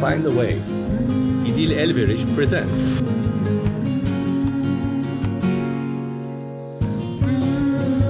Find 0.00 0.26
a 0.26 0.30
Way. 0.30 0.58
İdil 1.46 1.70
Elveriş 1.70 2.20
presents. 2.36 2.96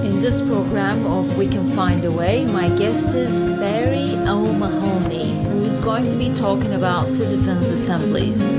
In 0.03 0.21
this 0.21 0.41
program 0.41 1.05
of 1.05 1.37
We 1.39 1.49
Can 1.49 1.65
Find 1.65 2.03
a 2.03 2.11
Way, 2.11 2.45
my 2.45 2.77
guest 2.77 3.15
is 3.15 3.39
Barry 3.39 4.15
O'Mahony, 4.29 5.33
who's 5.51 5.79
going 5.79 6.05
to 6.05 6.19
be 6.19 6.33
talking 6.35 6.73
about 6.73 7.09
citizens' 7.09 7.71
assemblies. 7.71 8.53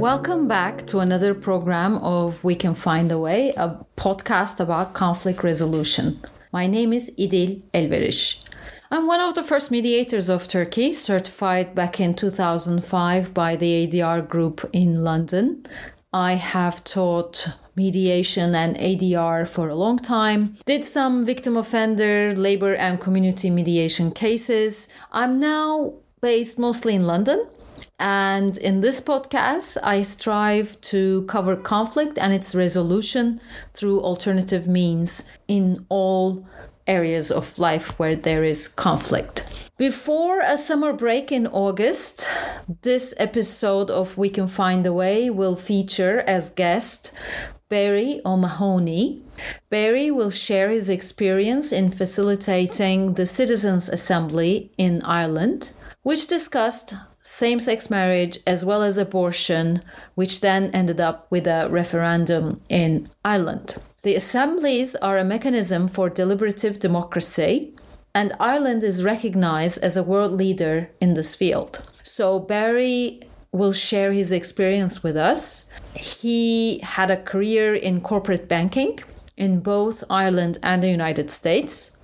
Welcome 0.00 0.48
back 0.48 0.86
to 0.86 0.98
another 1.00 1.34
program 1.34 1.98
of 1.98 2.42
We 2.44 2.54
Can 2.56 2.74
Find 2.74 3.12
a 3.12 3.18
Way, 3.18 3.52
a 3.56 3.68
podcast 3.96 4.60
about 4.60 4.92
conflict 4.94 5.44
resolution. 5.44 6.18
My 6.52 6.66
name 6.66 6.96
is 6.96 7.12
İdil 7.16 7.62
Elveriş. 7.74 8.49
I'm 8.92 9.06
one 9.06 9.20
of 9.20 9.36
the 9.36 9.44
first 9.44 9.70
mediators 9.70 10.28
of 10.28 10.48
Turkey, 10.48 10.92
certified 10.92 11.76
back 11.76 12.00
in 12.00 12.12
2005 12.12 13.32
by 13.32 13.54
the 13.54 13.86
ADR 13.86 14.26
group 14.26 14.68
in 14.72 15.04
London. 15.04 15.64
I 16.12 16.32
have 16.32 16.82
taught 16.82 17.46
mediation 17.76 18.56
and 18.56 18.76
ADR 18.76 19.46
for 19.46 19.68
a 19.68 19.76
long 19.76 20.00
time, 20.00 20.56
did 20.66 20.84
some 20.84 21.24
victim 21.24 21.56
offender, 21.56 22.34
labor, 22.34 22.74
and 22.74 23.00
community 23.00 23.48
mediation 23.48 24.10
cases. 24.10 24.88
I'm 25.12 25.38
now 25.38 25.94
based 26.20 26.58
mostly 26.58 26.96
in 26.96 27.06
London. 27.06 27.46
And 28.00 28.58
in 28.58 28.80
this 28.80 29.00
podcast, 29.00 29.76
I 29.84 30.02
strive 30.02 30.80
to 30.92 31.22
cover 31.26 31.54
conflict 31.54 32.18
and 32.18 32.32
its 32.32 32.56
resolution 32.56 33.40
through 33.72 34.00
alternative 34.00 34.66
means 34.66 35.24
in 35.46 35.86
all 35.88 36.44
areas 36.90 37.30
of 37.30 37.58
life 37.58 37.98
where 37.98 38.16
there 38.16 38.44
is 38.44 38.68
conflict. 38.68 39.36
Before 39.78 40.40
a 40.40 40.58
summer 40.58 40.92
break 40.92 41.32
in 41.32 41.46
August, 41.46 42.28
this 42.82 43.14
episode 43.16 43.88
of 43.88 44.18
We 44.18 44.28
Can 44.28 44.48
Find 44.48 44.84
a 44.84 44.92
Way 44.92 45.30
will 45.30 45.56
feature 45.56 46.20
as 46.26 46.50
guest 46.50 47.12
Barry 47.70 48.20
O'Mahony. 48.26 49.22
Barry 49.70 50.10
will 50.10 50.30
share 50.30 50.68
his 50.68 50.90
experience 50.90 51.72
in 51.72 51.90
facilitating 51.90 53.14
the 53.14 53.24
Citizens' 53.24 53.88
Assembly 53.88 54.70
in 54.76 55.00
Ireland, 55.02 55.72
which 56.02 56.26
discussed 56.26 56.92
same 57.22 57.60
sex 57.60 57.88
marriage 57.88 58.38
as 58.46 58.64
well 58.64 58.82
as 58.82 58.98
abortion, 58.98 59.82
which 60.14 60.40
then 60.40 60.70
ended 60.72 61.00
up 61.00 61.26
with 61.30 61.46
a 61.46 61.68
referendum 61.70 62.60
in 62.68 63.06
Ireland. 63.24 63.76
The 64.02 64.14
assemblies 64.14 64.96
are 64.96 65.18
a 65.18 65.24
mechanism 65.24 65.86
for 65.86 66.08
deliberative 66.08 66.78
democracy, 66.78 67.74
and 68.14 68.32
Ireland 68.40 68.82
is 68.82 69.04
recognized 69.04 69.82
as 69.82 69.94
a 69.94 70.02
world 70.02 70.32
leader 70.32 70.90
in 71.02 71.12
this 71.12 71.34
field. 71.34 71.82
So, 72.02 72.38
Barry 72.38 73.20
will 73.52 73.72
share 73.72 74.12
his 74.12 74.32
experience 74.32 75.02
with 75.02 75.18
us. 75.18 75.70
He 75.94 76.78
had 76.82 77.10
a 77.10 77.22
career 77.22 77.74
in 77.74 78.00
corporate 78.00 78.48
banking 78.48 79.00
in 79.36 79.60
both 79.60 80.02
Ireland 80.08 80.56
and 80.62 80.82
the 80.82 80.88
United 80.88 81.30
States. 81.30 81.98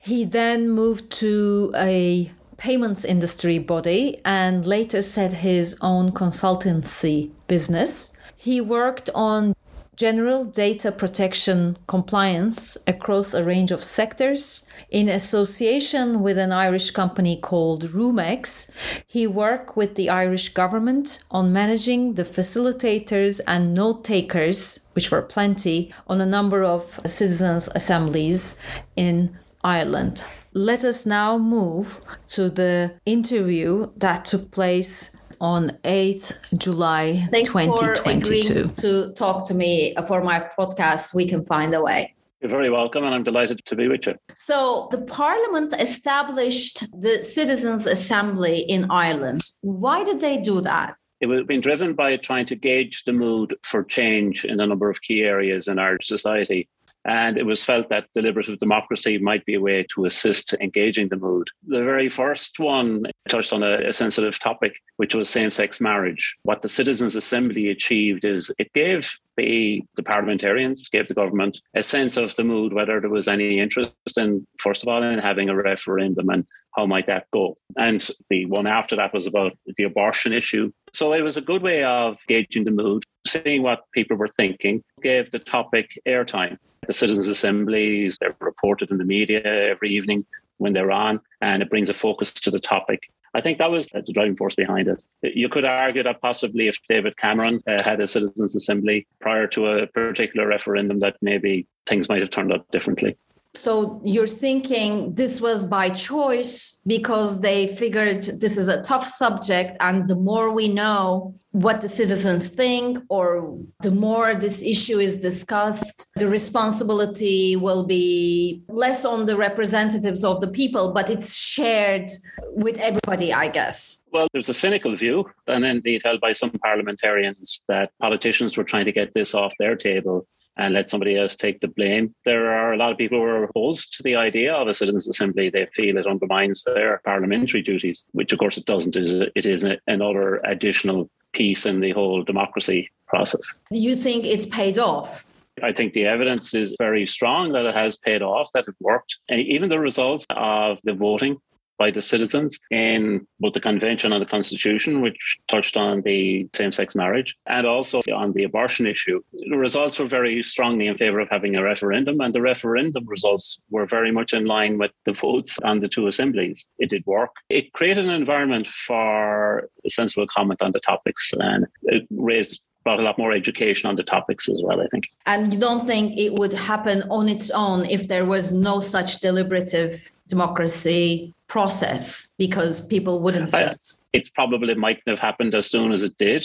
He 0.00 0.24
then 0.24 0.70
moved 0.70 1.10
to 1.18 1.74
a 1.76 2.32
payments 2.56 3.04
industry 3.04 3.58
body 3.58 4.18
and 4.24 4.64
later 4.64 5.02
set 5.02 5.34
his 5.34 5.76
own 5.82 6.12
consultancy 6.12 7.32
business. 7.48 8.16
He 8.34 8.62
worked 8.62 9.10
on 9.14 9.54
general 9.96 10.44
data 10.44 10.90
protection 10.90 11.76
compliance 11.86 12.76
across 12.86 13.32
a 13.34 13.44
range 13.44 13.70
of 13.70 13.84
sectors. 13.84 14.66
In 14.90 15.08
association 15.08 16.22
with 16.22 16.38
an 16.38 16.52
Irish 16.52 16.90
company 16.90 17.36
called 17.36 17.84
Roomaxx, 17.84 18.70
he 19.06 19.26
worked 19.26 19.76
with 19.76 19.94
the 19.94 20.10
Irish 20.10 20.50
government 20.50 21.20
on 21.30 21.52
managing 21.52 22.14
the 22.14 22.24
facilitators 22.24 23.40
and 23.46 23.74
note 23.74 24.04
takers, 24.04 24.80
which 24.94 25.10
were 25.10 25.22
plenty, 25.22 25.92
on 26.06 26.20
a 26.20 26.26
number 26.26 26.64
of 26.64 27.00
citizens' 27.06 27.68
assemblies 27.74 28.58
in 28.96 29.38
Ireland. 29.62 30.24
Let 30.52 30.84
us 30.84 31.04
now 31.04 31.36
move 31.36 32.00
to 32.28 32.48
the 32.48 32.94
interview 33.04 33.90
that 33.96 34.24
took 34.24 34.52
place 34.52 35.10
on 35.44 35.70
8th 35.84 36.32
July 36.56 37.26
Thanks 37.30 37.52
2022. 37.52 38.68
for 38.68 38.74
to 38.76 39.12
talk 39.12 39.46
to 39.48 39.52
me 39.52 39.94
for 40.08 40.24
my 40.24 40.48
podcast. 40.58 41.12
We 41.12 41.28
can 41.28 41.44
find 41.44 41.74
a 41.74 41.82
way. 41.82 42.14
You're 42.40 42.48
very 42.48 42.70
welcome, 42.70 43.04
and 43.04 43.14
I'm 43.14 43.24
delighted 43.24 43.60
to 43.66 43.76
be 43.76 43.86
with 43.88 44.06
you. 44.06 44.14
So, 44.34 44.88
the 44.90 45.02
Parliament 45.02 45.74
established 45.78 46.76
the 46.98 47.22
Citizens' 47.22 47.86
Assembly 47.86 48.60
in 48.60 48.90
Ireland. 48.90 49.42
Why 49.60 50.02
did 50.02 50.20
they 50.20 50.38
do 50.38 50.62
that? 50.62 50.96
It 51.20 51.26
was 51.26 51.44
been 51.44 51.60
driven 51.60 51.92
by 51.92 52.16
trying 52.16 52.46
to 52.46 52.56
gauge 52.56 53.04
the 53.04 53.12
mood 53.12 53.54
for 53.64 53.84
change 53.84 54.46
in 54.46 54.58
a 54.60 54.66
number 54.66 54.88
of 54.88 55.02
key 55.02 55.20
areas 55.22 55.68
in 55.68 55.78
our 55.78 55.98
society. 56.00 56.68
And 57.04 57.36
it 57.36 57.44
was 57.44 57.64
felt 57.64 57.88
that 57.90 58.08
deliberative 58.14 58.58
democracy 58.58 59.18
might 59.18 59.44
be 59.44 59.54
a 59.54 59.60
way 59.60 59.86
to 59.94 60.06
assist 60.06 60.54
engaging 60.54 61.08
the 61.08 61.16
mood. 61.16 61.48
The 61.66 61.84
very 61.84 62.08
first 62.08 62.58
one 62.58 63.04
touched 63.28 63.52
on 63.52 63.62
a, 63.62 63.88
a 63.88 63.92
sensitive 63.92 64.38
topic, 64.38 64.74
which 64.96 65.14
was 65.14 65.28
same 65.28 65.50
sex 65.50 65.80
marriage. 65.80 66.36
What 66.44 66.62
the 66.62 66.68
Citizens' 66.68 67.16
Assembly 67.16 67.68
achieved 67.68 68.24
is 68.24 68.50
it 68.58 68.72
gave 68.72 69.18
the, 69.36 69.82
the 69.96 70.02
parliamentarians, 70.02 70.88
gave 70.88 71.08
the 71.08 71.14
government 71.14 71.58
a 71.74 71.82
sense 71.82 72.16
of 72.16 72.34
the 72.36 72.44
mood, 72.44 72.72
whether 72.72 73.00
there 73.00 73.10
was 73.10 73.28
any 73.28 73.58
interest 73.58 73.92
in, 74.16 74.46
first 74.60 74.82
of 74.82 74.88
all, 74.88 75.02
in 75.02 75.18
having 75.18 75.48
a 75.48 75.56
referendum 75.56 76.28
and 76.30 76.46
how 76.76 76.86
might 76.86 77.06
that 77.06 77.26
go? 77.32 77.56
And 77.76 78.06
the 78.30 78.46
one 78.46 78.66
after 78.66 78.96
that 78.96 79.14
was 79.14 79.26
about 79.26 79.52
the 79.76 79.84
abortion 79.84 80.32
issue. 80.32 80.72
So 80.92 81.12
it 81.12 81.22
was 81.22 81.36
a 81.36 81.40
good 81.40 81.62
way 81.62 81.84
of 81.84 82.18
gauging 82.26 82.64
the 82.64 82.70
mood, 82.70 83.04
seeing 83.26 83.62
what 83.62 83.84
people 83.92 84.16
were 84.16 84.28
thinking, 84.28 84.82
gave 85.02 85.30
the 85.30 85.38
topic 85.38 85.90
airtime. 86.06 86.58
The 86.86 86.92
citizens' 86.92 87.26
assemblies, 87.26 88.18
they're 88.20 88.36
reported 88.40 88.90
in 88.90 88.98
the 88.98 89.04
media 89.04 89.42
every 89.44 89.90
evening 89.90 90.24
when 90.58 90.72
they're 90.72 90.92
on, 90.92 91.20
and 91.40 91.62
it 91.62 91.70
brings 91.70 91.88
a 91.88 91.94
focus 91.94 92.32
to 92.32 92.50
the 92.50 92.60
topic. 92.60 93.10
I 93.36 93.40
think 93.40 93.58
that 93.58 93.70
was 93.70 93.88
the 93.88 94.12
driving 94.12 94.36
force 94.36 94.54
behind 94.54 94.86
it. 94.86 95.02
You 95.22 95.48
could 95.48 95.64
argue 95.64 96.04
that 96.04 96.20
possibly 96.20 96.68
if 96.68 96.78
David 96.88 97.16
Cameron 97.16 97.60
uh, 97.66 97.82
had 97.82 98.00
a 98.00 98.06
citizens' 98.06 98.54
assembly 98.54 99.08
prior 99.20 99.48
to 99.48 99.66
a 99.66 99.86
particular 99.88 100.46
referendum, 100.46 101.00
that 101.00 101.16
maybe 101.20 101.66
things 101.86 102.08
might 102.08 102.20
have 102.20 102.30
turned 102.30 102.52
out 102.52 102.70
differently. 102.70 103.16
So 103.56 104.00
you're 104.04 104.26
thinking 104.26 105.14
this 105.14 105.40
was 105.40 105.64
by 105.64 105.90
choice 105.90 106.80
because 106.86 107.40
they 107.40 107.68
figured 107.68 108.24
this 108.40 108.56
is 108.56 108.68
a 108.68 108.82
tough 108.82 109.06
subject, 109.06 109.76
and 109.80 110.08
the 110.08 110.16
more 110.16 110.50
we 110.50 110.68
know 110.68 111.34
what 111.52 111.80
the 111.80 111.88
citizens 111.88 112.50
think, 112.50 112.98
or 113.08 113.56
the 113.80 113.92
more 113.92 114.34
this 114.34 114.62
issue 114.62 114.98
is 114.98 115.16
discussed, 115.18 116.10
the 116.16 116.28
responsibility 116.28 117.54
will 117.54 117.84
be 117.84 118.62
less 118.68 119.04
on 119.04 119.26
the 119.26 119.36
representatives 119.36 120.24
of 120.24 120.40
the 120.40 120.48
people, 120.48 120.92
but 120.92 121.08
it's 121.08 121.36
shared 121.36 122.10
with 122.56 122.78
everybody, 122.80 123.32
I 123.32 123.48
guess. 123.48 124.04
Well, 124.12 124.26
there's 124.32 124.48
a 124.48 124.54
cynical 124.54 124.96
view, 124.96 125.30
and 125.46 125.64
indeed 125.64 126.02
held 126.04 126.20
by 126.20 126.32
some 126.32 126.50
parliamentarians, 126.50 127.64
that 127.68 127.92
politicians 128.00 128.56
were 128.56 128.64
trying 128.64 128.86
to 128.86 128.92
get 128.92 129.14
this 129.14 129.32
off 129.32 129.52
their 129.60 129.76
table 129.76 130.26
and 130.56 130.74
let 130.74 130.90
somebody 130.90 131.18
else 131.18 131.36
take 131.36 131.60
the 131.60 131.68
blame. 131.68 132.14
There 132.24 132.52
are 132.52 132.72
a 132.72 132.76
lot 132.76 132.92
of 132.92 132.98
people 132.98 133.18
who 133.18 133.24
are 133.24 133.44
opposed 133.44 133.92
to 133.96 134.02
the 134.02 134.16
idea 134.16 134.54
of 134.54 134.68
a 134.68 134.74
citizens' 134.74 135.08
assembly. 135.08 135.50
They 135.50 135.66
feel 135.72 135.96
it 135.96 136.06
undermines 136.06 136.62
their 136.62 137.00
parliamentary 137.04 137.62
duties, 137.62 138.04
which 138.12 138.32
of 138.32 138.38
course 138.38 138.56
it 138.56 138.66
doesn't. 138.66 138.96
It 138.96 139.46
is 139.46 139.66
another 139.86 140.36
additional 140.44 141.10
piece 141.32 141.66
in 141.66 141.80
the 141.80 141.90
whole 141.90 142.22
democracy 142.22 142.90
process. 143.08 143.58
You 143.70 143.96
think 143.96 144.24
it's 144.24 144.46
paid 144.46 144.78
off? 144.78 145.28
I 145.62 145.72
think 145.72 145.92
the 145.92 146.04
evidence 146.04 146.52
is 146.52 146.74
very 146.78 147.06
strong 147.06 147.52
that 147.52 147.64
it 147.64 147.74
has 147.74 147.96
paid 147.96 148.22
off, 148.22 148.50
that 148.54 148.66
it 148.66 148.74
worked. 148.80 149.16
And 149.28 149.40
even 149.40 149.68
the 149.68 149.78
results 149.78 150.26
of 150.30 150.78
the 150.82 150.94
voting 150.94 151.36
by 151.78 151.90
the 151.90 152.02
citizens 152.02 152.58
in 152.70 153.26
both 153.40 153.54
the 153.54 153.60
convention 153.60 154.12
and 154.12 154.22
the 154.22 154.26
constitution, 154.26 155.00
which 155.00 155.38
touched 155.48 155.76
on 155.76 156.02
the 156.02 156.48
same 156.54 156.72
sex 156.72 156.94
marriage 156.94 157.36
and 157.46 157.66
also 157.66 158.00
on 158.14 158.32
the 158.32 158.44
abortion 158.44 158.86
issue. 158.86 159.20
The 159.32 159.56
results 159.56 159.98
were 159.98 160.06
very 160.06 160.42
strongly 160.42 160.86
in 160.86 160.96
favour 160.96 161.20
of 161.20 161.28
having 161.30 161.56
a 161.56 161.62
referendum, 161.62 162.20
and 162.20 162.34
the 162.34 162.42
referendum 162.42 163.06
results 163.06 163.60
were 163.70 163.86
very 163.86 164.12
much 164.12 164.32
in 164.32 164.44
line 164.44 164.78
with 164.78 164.92
the 165.04 165.12
votes 165.12 165.58
on 165.64 165.80
the 165.80 165.88
two 165.88 166.06
assemblies. 166.06 166.68
It 166.78 166.90
did 166.90 167.04
work. 167.06 167.32
It 167.48 167.72
created 167.72 168.04
an 168.04 168.12
environment 168.12 168.66
for 168.66 169.68
sensible 169.88 170.26
comment 170.26 170.62
on 170.62 170.72
the 170.72 170.80
topics 170.80 171.32
and 171.38 171.66
it 171.82 172.06
raised 172.10 172.60
brought 172.84 173.00
a 173.00 173.02
lot 173.02 173.18
more 173.18 173.32
education 173.32 173.88
on 173.88 173.96
the 173.96 174.02
topics 174.02 174.48
as 174.48 174.62
well, 174.62 174.80
I 174.80 174.86
think. 174.88 175.08
And 175.26 175.52
you 175.52 175.58
don't 175.58 175.86
think 175.86 176.16
it 176.16 176.34
would 176.34 176.52
happen 176.52 177.02
on 177.10 177.28
its 177.28 177.50
own 177.50 177.86
if 177.86 178.08
there 178.08 178.24
was 178.24 178.52
no 178.52 178.78
such 178.78 179.20
deliberative 179.20 180.14
democracy 180.28 181.32
process 181.48 182.34
because 182.38 182.86
people 182.86 183.20
wouldn't 183.20 183.50
just. 183.52 184.06
It 184.12 184.32
probably 184.34 184.74
mightn't 184.74 185.08
have 185.08 185.18
happened 185.18 185.54
as 185.54 185.70
soon 185.70 185.92
as 185.92 186.02
it 186.02 186.16
did. 186.18 186.44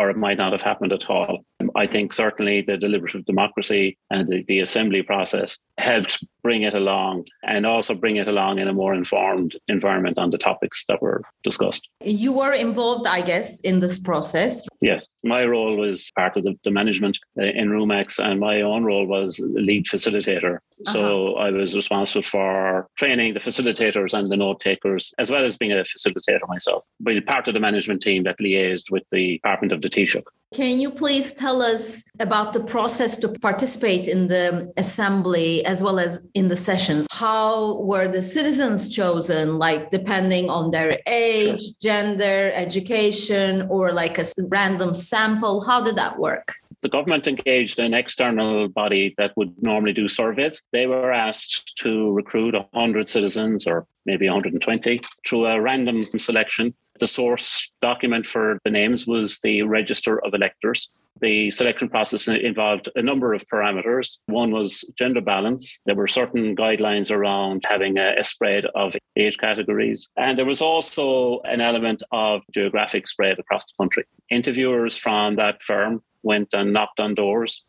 Or 0.00 0.08
it 0.08 0.16
might 0.16 0.38
not 0.38 0.52
have 0.52 0.62
happened 0.62 0.92
at 0.92 1.10
all. 1.10 1.44
I 1.76 1.86
think 1.86 2.14
certainly 2.14 2.62
the 2.62 2.78
deliberative 2.78 3.26
democracy 3.26 3.98
and 4.10 4.26
the, 4.30 4.42
the 4.48 4.60
assembly 4.60 5.02
process 5.02 5.58
helped 5.76 6.24
bring 6.42 6.62
it 6.62 6.74
along 6.74 7.26
and 7.42 7.66
also 7.66 7.94
bring 7.94 8.16
it 8.16 8.26
along 8.26 8.58
in 8.60 8.68
a 8.68 8.72
more 8.72 8.94
informed 8.94 9.56
environment 9.68 10.16
on 10.16 10.30
the 10.30 10.38
topics 10.38 10.86
that 10.88 11.02
were 11.02 11.20
discussed. 11.42 11.86
You 12.02 12.32
were 12.32 12.54
involved, 12.54 13.06
I 13.06 13.20
guess, 13.20 13.60
in 13.60 13.80
this 13.80 13.98
process. 13.98 14.66
Yes, 14.80 15.06
my 15.22 15.44
role 15.44 15.76
was 15.76 16.10
part 16.16 16.38
of 16.38 16.44
the, 16.44 16.54
the 16.64 16.70
management 16.70 17.18
uh, 17.38 17.44
in 17.44 17.68
Roomaxx, 17.68 18.18
and 18.24 18.40
my 18.40 18.62
own 18.62 18.84
role 18.84 19.06
was 19.06 19.38
lead 19.38 19.84
facilitator. 19.84 20.60
Uh-huh. 20.86 20.92
So 20.94 21.34
I 21.34 21.50
was 21.50 21.76
responsible 21.76 22.22
for 22.22 22.88
training 22.96 23.34
the 23.34 23.40
facilitators 23.40 24.18
and 24.18 24.32
the 24.32 24.36
note 24.38 24.60
takers, 24.60 25.12
as 25.18 25.30
well 25.30 25.44
as 25.44 25.58
being 25.58 25.72
a 25.72 25.84
facilitator 25.84 26.48
myself. 26.48 26.84
But 27.00 27.26
part 27.26 27.48
of 27.48 27.54
the 27.54 27.60
management 27.60 28.00
team 28.00 28.24
that 28.24 28.38
liaised 28.38 28.90
with 28.90 29.02
the 29.12 29.34
Department 29.34 29.72
of 29.72 29.82
the 29.82 29.89
Taoiseach. 29.90 30.24
Can 30.52 30.80
you 30.80 30.90
please 30.90 31.32
tell 31.32 31.62
us 31.62 32.04
about 32.18 32.52
the 32.52 32.58
process 32.58 33.16
to 33.18 33.28
participate 33.28 34.08
in 34.08 34.26
the 34.26 34.72
assembly 34.76 35.64
as 35.64 35.80
well 35.80 36.00
as 36.00 36.26
in 36.34 36.48
the 36.48 36.56
sessions? 36.56 37.06
How 37.12 37.80
were 37.82 38.08
the 38.08 38.20
citizens 38.20 38.92
chosen, 38.92 39.58
like 39.58 39.90
depending 39.90 40.50
on 40.50 40.70
their 40.70 40.98
age, 41.06 41.62
sure. 41.62 41.72
gender, 41.80 42.50
education, 42.52 43.68
or 43.70 43.92
like 43.92 44.18
a 44.18 44.24
random 44.48 44.92
sample? 44.92 45.60
How 45.60 45.80
did 45.82 45.94
that 45.96 46.18
work? 46.18 46.54
the 46.82 46.88
government 46.88 47.26
engaged 47.26 47.78
an 47.78 47.94
external 47.94 48.68
body 48.68 49.14
that 49.18 49.36
would 49.36 49.52
normally 49.62 49.92
do 49.92 50.08
surveys. 50.08 50.62
They 50.72 50.86
were 50.86 51.12
asked 51.12 51.76
to 51.78 52.10
recruit 52.12 52.54
100 52.54 53.08
citizens 53.08 53.66
or 53.66 53.86
maybe 54.06 54.26
120 54.26 55.00
through 55.26 55.46
a 55.46 55.60
random 55.60 56.06
selection. 56.18 56.74
The 57.00 57.06
source 57.06 57.70
document 57.80 58.26
for 58.26 58.58
the 58.62 58.70
names 58.70 59.06
was 59.06 59.38
the 59.42 59.62
Register 59.62 60.22
of 60.22 60.34
Electors. 60.34 60.90
The 61.22 61.50
selection 61.50 61.88
process 61.88 62.28
involved 62.28 62.90
a 62.94 63.02
number 63.02 63.32
of 63.32 63.44
parameters. 63.52 64.18
One 64.26 64.50
was 64.50 64.84
gender 64.98 65.22
balance. 65.22 65.80
There 65.86 65.94
were 65.94 66.06
certain 66.06 66.54
guidelines 66.54 67.10
around 67.10 67.64
having 67.66 67.98
a, 67.98 68.22
spread 68.22 68.66
of 68.74 68.94
age 69.16 69.38
categories. 69.38 70.08
And 70.16 70.38
there 70.38 70.44
was 70.44 70.60
also 70.60 71.40
an 71.44 71.62
element 71.62 72.02
of 72.12 72.42
geographic 72.52 73.08
spread 73.08 73.38
across 73.38 73.64
the 73.66 73.72
country. 73.78 74.04
Interviewers 74.30 74.96
from 74.96 75.36
that 75.36 75.62
firm 75.62 76.02
went 76.22 76.52
and 76.52 76.72
knocked 76.72 77.00
on 77.00 77.14
doors, 77.14 77.64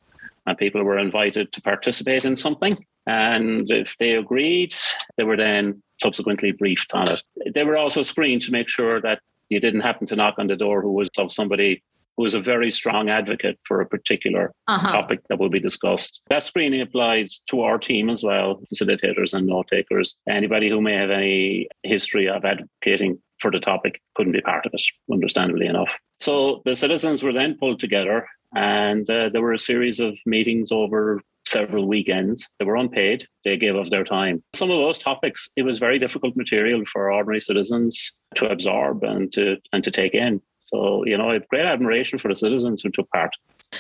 and 0.46 0.58
people 0.58 0.84
were 0.84 1.00
invited 1.00 1.54
to 1.54 1.62
participate 1.62 2.26
in 2.26 2.36
something. 2.36 2.78
And 3.08 3.70
if 3.72 3.96
they 3.98 4.12
agreed, 4.12 4.76
they 5.18 5.24
were 5.24 5.38
then 5.38 5.82
subsequently 6.02 6.52
briefed 6.52 6.94
on 6.94 7.10
it. 7.10 7.22
They 7.54 7.64
were 7.64 7.78
also 7.78 8.02
screened 8.02 8.42
to 8.44 8.52
make 8.52 8.70
sure 8.70 9.02
that 9.02 9.20
you 9.50 9.60
didn't 9.60 9.82
happen 9.82 10.08
to 10.08 10.16
knock 10.16 10.36
on 10.38 10.48
the 10.48 10.56
door 10.56 10.82
who 10.82 10.94
was 10.94 11.10
of 11.18 11.32
somebody 11.32 11.84
who 12.18 12.24
was 12.24 12.36
a 12.36 12.40
very 12.40 12.72
strong 12.72 13.10
advocate 13.10 13.60
for 13.66 13.82
a 13.82 13.86
particular 13.86 14.52
uh-huh. 14.68 14.92
topic 14.92 15.22
that 15.30 15.40
will 15.40 15.50
be 15.50 15.60
discussed. 15.60 16.22
That 16.30 16.44
screening 16.44 16.82
applies 16.82 17.42
to 17.50 17.62
our 17.62 17.78
team 17.78 18.10
as 18.10 18.24
well, 18.24 18.62
facilitators 18.74 19.34
and 19.34 19.48
note 19.48 19.68
takers. 19.72 20.16
Anybody 20.30 20.70
who 20.70 20.82
may 20.82 20.96
have 20.96 21.10
any 21.10 21.68
history 21.84 22.28
of 22.28 22.44
advocating 22.46 23.20
for 23.40 23.52
the 23.52 23.60
topic 23.60 24.02
couldn't 24.16 24.34
be 24.34 24.42
part 24.42 24.66
of 24.66 24.72
it, 24.74 24.84
understandably 25.12 25.68
enough. 25.68 25.90
So 26.22 26.62
the 26.66 26.76
citizens 26.76 27.24
were 27.24 27.34
then 27.34 27.58
pulled 27.60 27.80
together 27.80 28.28
and 28.54 29.10
uh, 29.10 29.30
there 29.30 29.42
were 29.42 29.54
a 29.54 29.60
series 29.60 30.00
of 30.00 30.18
meetings 30.26 30.72
over 30.72 31.20
several 31.48 31.88
weekends. 31.88 32.48
They 32.60 32.66
were 32.66 32.76
unpaid. 32.76 33.28
They 33.44 33.58
gave 33.58 33.76
of 33.76 33.90
their 33.90 34.04
time. 34.04 34.44
Some 34.54 34.70
of 34.70 34.80
those 34.80 35.00
topics, 35.00 35.50
it 35.56 35.64
was 35.64 35.80
very 35.80 35.98
difficult 35.98 36.36
material 36.36 36.84
for 36.86 37.12
ordinary 37.12 37.42
citizens 37.42 38.14
to 38.36 38.46
absorb 38.48 39.04
and 39.04 39.34
to 39.34 39.58
and 39.74 39.84
to 39.84 39.90
take 39.90 40.14
in. 40.14 40.42
So, 40.60 41.04
you 41.06 41.18
know, 41.18 41.32
I 41.32 41.34
have 41.34 41.48
great 41.48 41.66
admiration 41.66 42.20
for 42.20 42.28
the 42.28 42.36
citizens 42.36 42.84
who 42.84 42.92
took 42.92 43.10
part. 43.10 43.32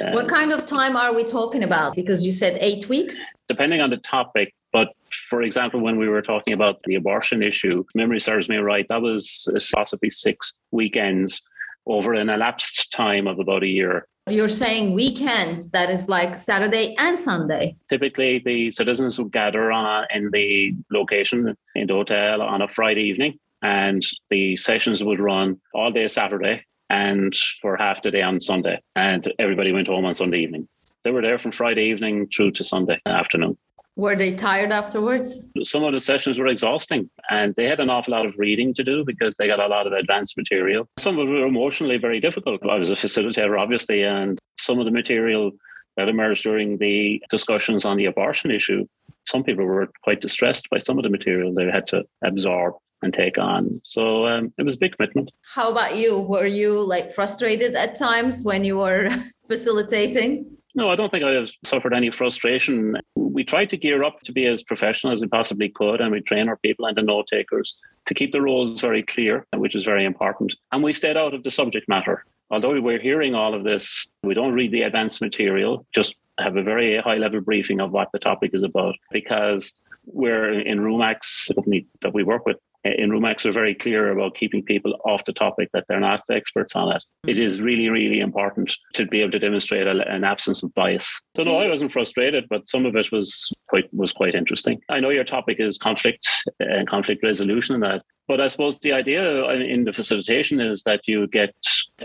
Um, 0.04 0.14
what 0.14 0.28
kind 0.28 0.52
of 0.52 0.66
time 0.66 0.96
are 0.96 1.14
we 1.14 1.24
talking 1.24 1.62
about? 1.62 1.96
Because 1.96 2.26
you 2.26 2.32
said 2.32 2.58
eight 2.60 2.90
weeks? 2.90 3.34
Depending 3.50 3.82
on 3.82 3.92
the 3.92 3.98
topic. 3.98 4.56
But 4.74 4.88
for 5.30 5.44
example, 5.44 5.80
when 5.80 5.98
we 6.00 6.08
were 6.08 6.24
talking 6.24 6.54
about 6.54 6.82
the 6.86 6.96
abortion 6.96 7.44
issue, 7.44 7.84
memory 7.94 8.20
serves 8.20 8.50
me 8.50 8.58
right, 8.58 8.88
that 8.90 9.02
was 9.02 9.48
possibly 9.76 10.10
six 10.10 10.54
weekends 10.72 11.44
over 11.88 12.14
an 12.14 12.30
elapsed 12.30 12.92
time 12.92 13.28
of 13.28 13.40
about 13.40 13.64
a 13.64 13.68
year. 13.68 14.08
You're 14.30 14.48
saying 14.48 14.94
weekends, 14.94 15.72
that 15.72 15.90
is 15.90 16.08
like 16.08 16.38
Saturday 16.38 16.96
and 16.98 17.18
Sunday. 17.18 17.76
Typically, 17.90 18.40
the 18.46 18.70
citizens 18.70 19.18
would 19.18 19.32
gather 19.32 19.72
on, 19.72 20.06
in 20.14 20.30
the 20.32 20.76
location 20.92 21.56
in 21.76 21.88
the 21.88 21.94
hotel 21.94 22.42
on 22.42 22.62
a 22.62 22.70
Friday 22.70 23.02
evening, 23.02 23.40
and 23.64 24.06
the 24.30 24.56
sessions 24.58 25.04
would 25.04 25.20
run 25.20 25.60
all 25.74 25.92
day 25.92 26.08
Saturday 26.08 26.64
and 26.90 27.36
for 27.62 27.78
half 27.78 28.02
the 28.02 28.12
day 28.12 28.22
on 28.22 28.40
Sunday. 28.40 28.80
And 28.96 29.32
everybody 29.40 29.72
went 29.72 29.88
home 29.88 30.06
on 30.06 30.14
Sunday 30.14 30.40
evening. 30.40 30.68
They 31.04 31.12
were 31.12 31.22
there 31.22 31.40
from 31.40 31.52
Friday 31.52 31.86
evening 31.86 32.28
through 32.28 32.52
to 32.52 32.64
Sunday 32.64 33.00
afternoon. 33.08 33.58
Were 33.96 34.16
they 34.16 34.34
tired 34.34 34.72
afterwards? 34.72 35.52
Some 35.64 35.84
of 35.84 35.92
the 35.94 36.00
sessions 36.00 36.40
were 36.40 36.48
exhausting 36.48 37.10
and 37.30 37.54
they 37.56 37.66
had 37.66 37.80
an 37.80 37.90
awful 37.90 38.14
lot 38.14 38.26
of 38.26 38.36
reading 38.38 38.74
to 38.76 38.84
do 38.84 39.04
because 39.06 39.36
they 39.36 39.48
got 39.48 39.60
a 39.60 39.68
lot 39.68 39.86
of 39.86 39.94
advanced 39.94 40.38
material. 40.38 40.88
Some 40.98 41.20
of 41.20 41.28
it 41.28 41.32
were 41.32 41.46
emotionally 41.46 41.98
very 41.98 42.20
difficult. 42.20 42.62
I 42.68 42.78
was 42.78 42.90
a 42.90 42.96
facilitator, 42.96 43.60
obviously, 43.60 44.04
and 44.04 44.40
some 44.58 44.80
of 44.80 44.86
the 44.86 44.92
material 44.92 45.52
that 45.98 46.08
emerged 46.08 46.44
during 46.44 46.78
the 46.78 47.22
discussions 47.30 47.84
on 47.84 47.98
the 47.98 48.06
abortion 48.06 48.50
issue, 48.50 48.86
some 49.28 49.44
people 49.44 49.66
were 49.66 49.90
quite 50.04 50.22
distressed 50.22 50.70
by 50.70 50.80
some 50.80 50.98
of 50.98 51.04
the 51.04 51.10
material 51.10 51.54
they 51.54 51.66
had 51.66 51.88
to 51.88 52.04
absorb 52.24 52.76
and 53.02 53.14
take 53.14 53.38
on. 53.38 53.82
So 53.84 54.28
um, 54.28 54.54
it 54.58 54.64
was 54.64 54.76
a 54.76 54.78
big 54.78 54.96
commitment. 54.96 55.32
How 55.54 55.72
about 55.72 55.98
you? 55.98 56.20
Were 56.20 56.46
you 56.46 56.82
like 56.82 57.12
frustrated 57.12 57.76
at 57.76 57.96
times 57.96 58.44
when 58.44 58.64
you 58.64 58.78
were 58.78 59.10
facilitating? 59.48 60.58
No, 60.74 60.90
I 60.90 60.96
don't 60.96 61.12
think 61.12 61.24
I 61.24 61.32
have 61.32 61.50
suffered 61.66 61.94
any 61.94 62.12
frustration. 62.12 62.98
We 63.16 63.44
tried 63.44 63.70
to 63.72 63.78
gear 63.78 64.04
up 64.04 64.22
to 64.22 64.32
be 64.32 64.46
as 64.46 64.64
professional 64.64 65.12
as 65.12 65.22
we 65.22 65.28
possibly 65.28 65.70
could, 65.70 66.00
and 66.00 66.12
we 66.12 66.22
train 66.22 66.48
our 66.48 66.58
people 66.58 66.86
and 66.86 66.98
the 66.98 67.02
note 67.02 67.28
takers 67.28 67.76
to 68.06 68.14
keep 68.14 68.32
the 68.32 68.42
roles 68.42 68.80
very 68.80 69.04
clear, 69.04 69.46
which 69.56 69.76
is 69.76 69.84
very 69.84 70.06
important. 70.06 70.54
And 70.72 70.82
we 70.82 70.94
stayed 70.94 71.18
out 71.18 71.34
of 71.34 71.44
the 71.44 71.52
subject 71.52 71.90
matter. 71.90 72.24
Although 72.50 72.80
we're 72.80 73.02
hearing 73.02 73.36
all 73.36 73.54
of 73.54 73.64
this, 73.64 74.10
we 74.24 74.34
don't 74.34 74.54
read 74.54 74.72
the 74.72 74.82
advanced 74.84 75.22
material, 75.22 75.86
just 75.94 76.16
have 76.40 76.56
a 76.56 76.64
very 76.64 77.00
high 77.00 77.18
level 77.18 77.42
briefing 77.42 77.80
of 77.80 77.92
what 77.92 78.10
the 78.12 78.20
topic 78.20 78.52
is 78.54 78.64
about 78.64 78.96
because 79.12 79.74
we're 80.06 80.60
in 80.60 80.80
Roomaxx, 80.80 81.48
the 81.48 81.56
company 81.56 81.86
that 82.02 82.14
we 82.14 82.24
work 82.24 82.46
with, 82.46 82.58
Uh, 82.86 82.92
in 82.98 83.10
Roomaxx 83.10 83.46
are 83.46 83.52
very 83.52 83.76
clear 83.76 84.12
about 84.12 84.36
keeping 84.36 84.64
people 84.64 84.98
off 85.06 85.26
the 85.26 85.34
topic 85.34 85.70
that 85.74 85.86
they're 85.88 86.00
not 86.00 86.24
experts 86.32 86.76
on 86.76 86.92
it. 86.96 87.04
It 87.28 87.38
mm. 87.38 87.46
is 87.46 87.62
really, 87.62 87.90
really 87.90 88.20
important 88.20 88.76
to 88.94 89.06
be 89.06 89.22
able 89.22 89.32
to 89.32 89.40
demonstrate 89.40 89.88
a, 89.88 90.08
an 90.12 90.24
absence 90.24 90.64
of 90.64 90.74
bias. 90.74 91.22
So 91.36 91.44
no, 91.44 91.60
I 91.60 91.70
wasn't 91.70 91.92
frustrated, 91.92 92.48
but 92.50 92.68
some 92.68 92.86
of 92.86 92.96
it 92.96 93.12
was 93.12 93.52
quite 93.68 93.94
was 93.94 94.12
quite 94.12 94.36
interesting. 94.36 94.82
I 94.90 95.00
know 95.00 95.10
your 95.10 95.24
topic 95.24 95.58
is 95.60 95.78
conflict 95.78 96.28
uh, 96.48 96.66
and 96.66 96.88
conflict 96.90 97.24
resolution 97.24 97.76
and 97.76 97.84
that, 97.84 98.04
but 98.28 98.42
I 98.42 98.48
suppose 98.48 98.80
the 98.80 98.94
idea 98.94 99.50
in 99.50 99.84
the 99.84 99.94
facilitation 99.94 100.60
is 100.60 100.84
that 100.84 101.02
you 101.08 101.28
get 101.28 101.54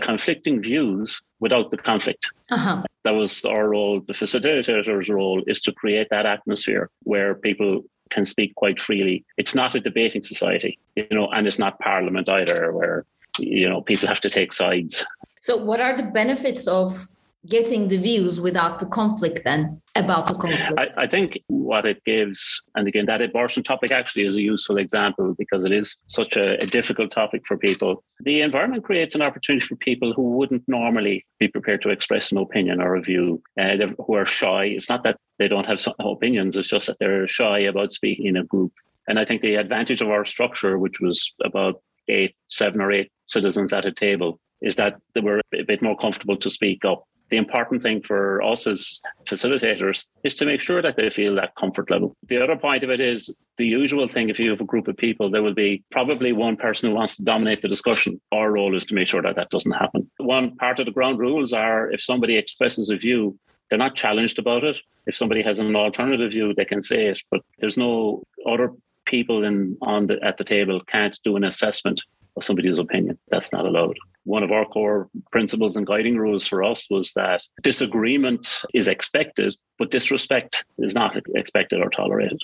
conflicting 0.01 0.61
views 0.61 1.21
without 1.39 1.71
the 1.71 1.77
conflict. 1.77 2.29
Uh-huh. 2.51 2.83
That 3.03 3.11
was 3.11 3.43
our 3.45 3.69
role. 3.69 4.01
The 4.01 4.13
facilitator's 4.13 5.09
role 5.09 5.43
is 5.47 5.61
to 5.61 5.71
create 5.71 6.07
that 6.09 6.25
atmosphere 6.25 6.89
where 7.03 7.35
people 7.35 7.83
can 8.09 8.25
speak 8.25 8.55
quite 8.55 8.79
freely. 8.79 9.25
It's 9.37 9.55
not 9.55 9.75
a 9.75 9.79
debating 9.79 10.23
society, 10.23 10.79
you 10.95 11.07
know, 11.11 11.27
and 11.29 11.47
it's 11.47 11.59
not 11.59 11.79
parliament 11.79 12.29
either, 12.29 12.71
where 12.71 13.05
you 13.39 13.69
know 13.69 13.81
people 13.81 14.07
have 14.07 14.21
to 14.21 14.29
take 14.29 14.53
sides. 14.53 15.05
So, 15.39 15.57
what 15.57 15.79
are 15.79 15.95
the 15.95 16.03
benefits 16.03 16.67
of 16.67 17.07
getting 17.49 17.87
the 17.87 17.97
views 17.97 18.39
without 18.41 18.79
the 18.79 18.85
conflict 18.85 19.41
then 19.43 19.79
about 19.95 20.25
the 20.27 20.33
conflict? 20.33 20.97
I, 20.97 21.03
I, 21.03 21.07
think 21.07 21.39
what 21.47 21.85
it 21.85 22.03
gives, 22.05 22.61
and 22.75 22.87
again, 22.87 23.05
that 23.05 23.21
abortion 23.21 23.63
topic 23.63 23.91
actually 23.91 24.25
is 24.25 24.35
a 24.35 24.41
useful 24.41 24.77
example 24.77 25.35
because 25.37 25.63
it 25.65 25.71
is 25.71 25.97
such 26.07 26.37
a, 26.37 26.61
a 26.61 26.65
difficult 26.65 27.11
topic 27.11 27.43
for 27.45 27.57
people. 27.57 28.03
The 28.21 28.41
environment 28.41 28.83
creates 28.83 29.15
an 29.15 29.21
opportunity 29.21 29.65
for 29.65 29.75
people 29.75 30.13
who 30.13 30.31
wouldn't 30.31 30.63
normally 30.67 31.25
be 31.39 31.47
prepared 31.47 31.81
to 31.83 31.89
express 31.89 32.31
an 32.31 32.37
opinion 32.37 32.81
or 32.81 32.95
a 32.95 33.01
view, 33.01 33.41
uh, 33.59 33.77
who 34.05 34.13
are 34.15 34.25
shy. 34.25 34.65
It's 34.65 34.89
not 34.89 35.03
that 35.03 35.17
they 35.39 35.47
don't 35.47 35.67
have 35.67 35.85
opinions, 35.99 36.57
it's 36.57 36.69
just 36.69 36.87
that 36.87 36.97
they're 36.99 37.27
shy 37.27 37.59
about 37.59 37.93
speaking 37.93 38.27
in 38.27 38.37
a 38.37 38.43
group. 38.43 38.73
And 39.07 39.19
I 39.19 39.25
think 39.25 39.41
the 39.41 39.55
advantage 39.55 40.01
of 40.01 40.09
our 40.09 40.25
structure, 40.25 40.77
which 40.77 40.99
was 40.99 41.33
about 41.43 41.81
eight, 42.09 42.35
seven 42.49 42.81
or 42.81 42.91
eight 42.91 43.11
citizens 43.25 43.71
at 43.71 43.85
a 43.85 43.91
table, 43.91 44.39
is 44.61 44.75
that 44.75 44.95
they 45.13 45.21
were 45.21 45.41
a 45.53 45.63
bit 45.63 45.81
more 45.81 45.95
comfortable 45.95 46.35
to 46.37 46.49
speak 46.49 46.83
up 46.83 47.03
the 47.29 47.37
important 47.37 47.81
thing 47.81 48.01
for 48.01 48.41
us 48.41 48.67
as 48.67 49.01
facilitators 49.29 50.05
is 50.23 50.35
to 50.35 50.45
make 50.45 50.61
sure 50.61 50.81
that 50.81 50.95
they 50.95 51.09
feel 51.09 51.35
that 51.35 51.55
comfort 51.55 51.89
level. 51.89 52.15
The 52.27 52.41
other 52.41 52.55
point 52.55 52.83
of 52.83 52.89
it 52.89 52.99
is 52.99 53.33
the 53.57 53.65
usual 53.65 54.07
thing 54.07 54.29
if 54.29 54.39
you 54.39 54.49
have 54.49 54.61
a 54.61 54.65
group 54.65 54.87
of 54.87 54.97
people, 54.97 55.29
there 55.29 55.43
will 55.43 55.53
be 55.53 55.83
probably 55.91 56.31
one 56.31 56.55
person 56.55 56.89
who 56.89 56.95
wants 56.95 57.17
to 57.17 57.23
dominate 57.23 57.61
the 57.61 57.67
discussion. 57.67 58.21
Our 58.31 58.51
role 58.51 58.75
is 58.75 58.85
to 58.85 58.95
make 58.95 59.07
sure 59.07 59.21
that 59.21 59.35
that 59.35 59.49
doesn't 59.49 59.71
happen. 59.71 60.09
One 60.17 60.55
part 60.55 60.79
of 60.79 60.85
the 60.85 60.91
ground 60.91 61.19
rules 61.19 61.53
are 61.53 61.91
if 61.91 62.01
somebody 62.01 62.37
expresses 62.37 62.89
a 62.89 62.97
view, 62.97 63.37
they're 63.69 63.79
not 63.79 63.95
challenged 63.95 64.39
about 64.39 64.63
it. 64.63 64.77
If 65.05 65.15
somebody 65.15 65.41
has 65.41 65.59
an 65.59 65.75
alternative 65.75 66.31
view, 66.31 66.53
they 66.53 66.65
can 66.65 66.81
say 66.81 67.07
it, 67.07 67.19
but 67.31 67.41
there's 67.59 67.77
no 67.77 68.23
other 68.45 68.71
people 69.05 69.43
in 69.43 69.77
on 69.81 70.07
the 70.07 70.19
at 70.23 70.37
the 70.37 70.43
table 70.43 70.81
can't 70.87 71.17
do 71.23 71.35
an 71.37 71.45
assessment 71.45 72.01
of 72.35 72.43
somebody's 72.43 72.77
opinion. 72.77 73.17
That's 73.29 73.51
not 73.51 73.65
allowed. 73.65 73.97
One 74.27 74.43
of 74.43 74.51
our 74.51 74.65
core 74.65 75.09
principles 75.31 75.77
and 75.77 75.87
guiding 75.87 76.17
rules 76.17 76.45
for 76.45 76.63
us 76.63 76.85
was 76.89 77.13
that 77.13 77.41
disagreement 77.63 78.45
is 78.73 78.87
expected, 78.87 79.55
but 79.79 79.89
disrespect 79.89 80.65
is 80.77 80.93
not 80.93 81.15
expected 81.35 81.79
or 81.81 81.89
tolerated. 81.89 82.41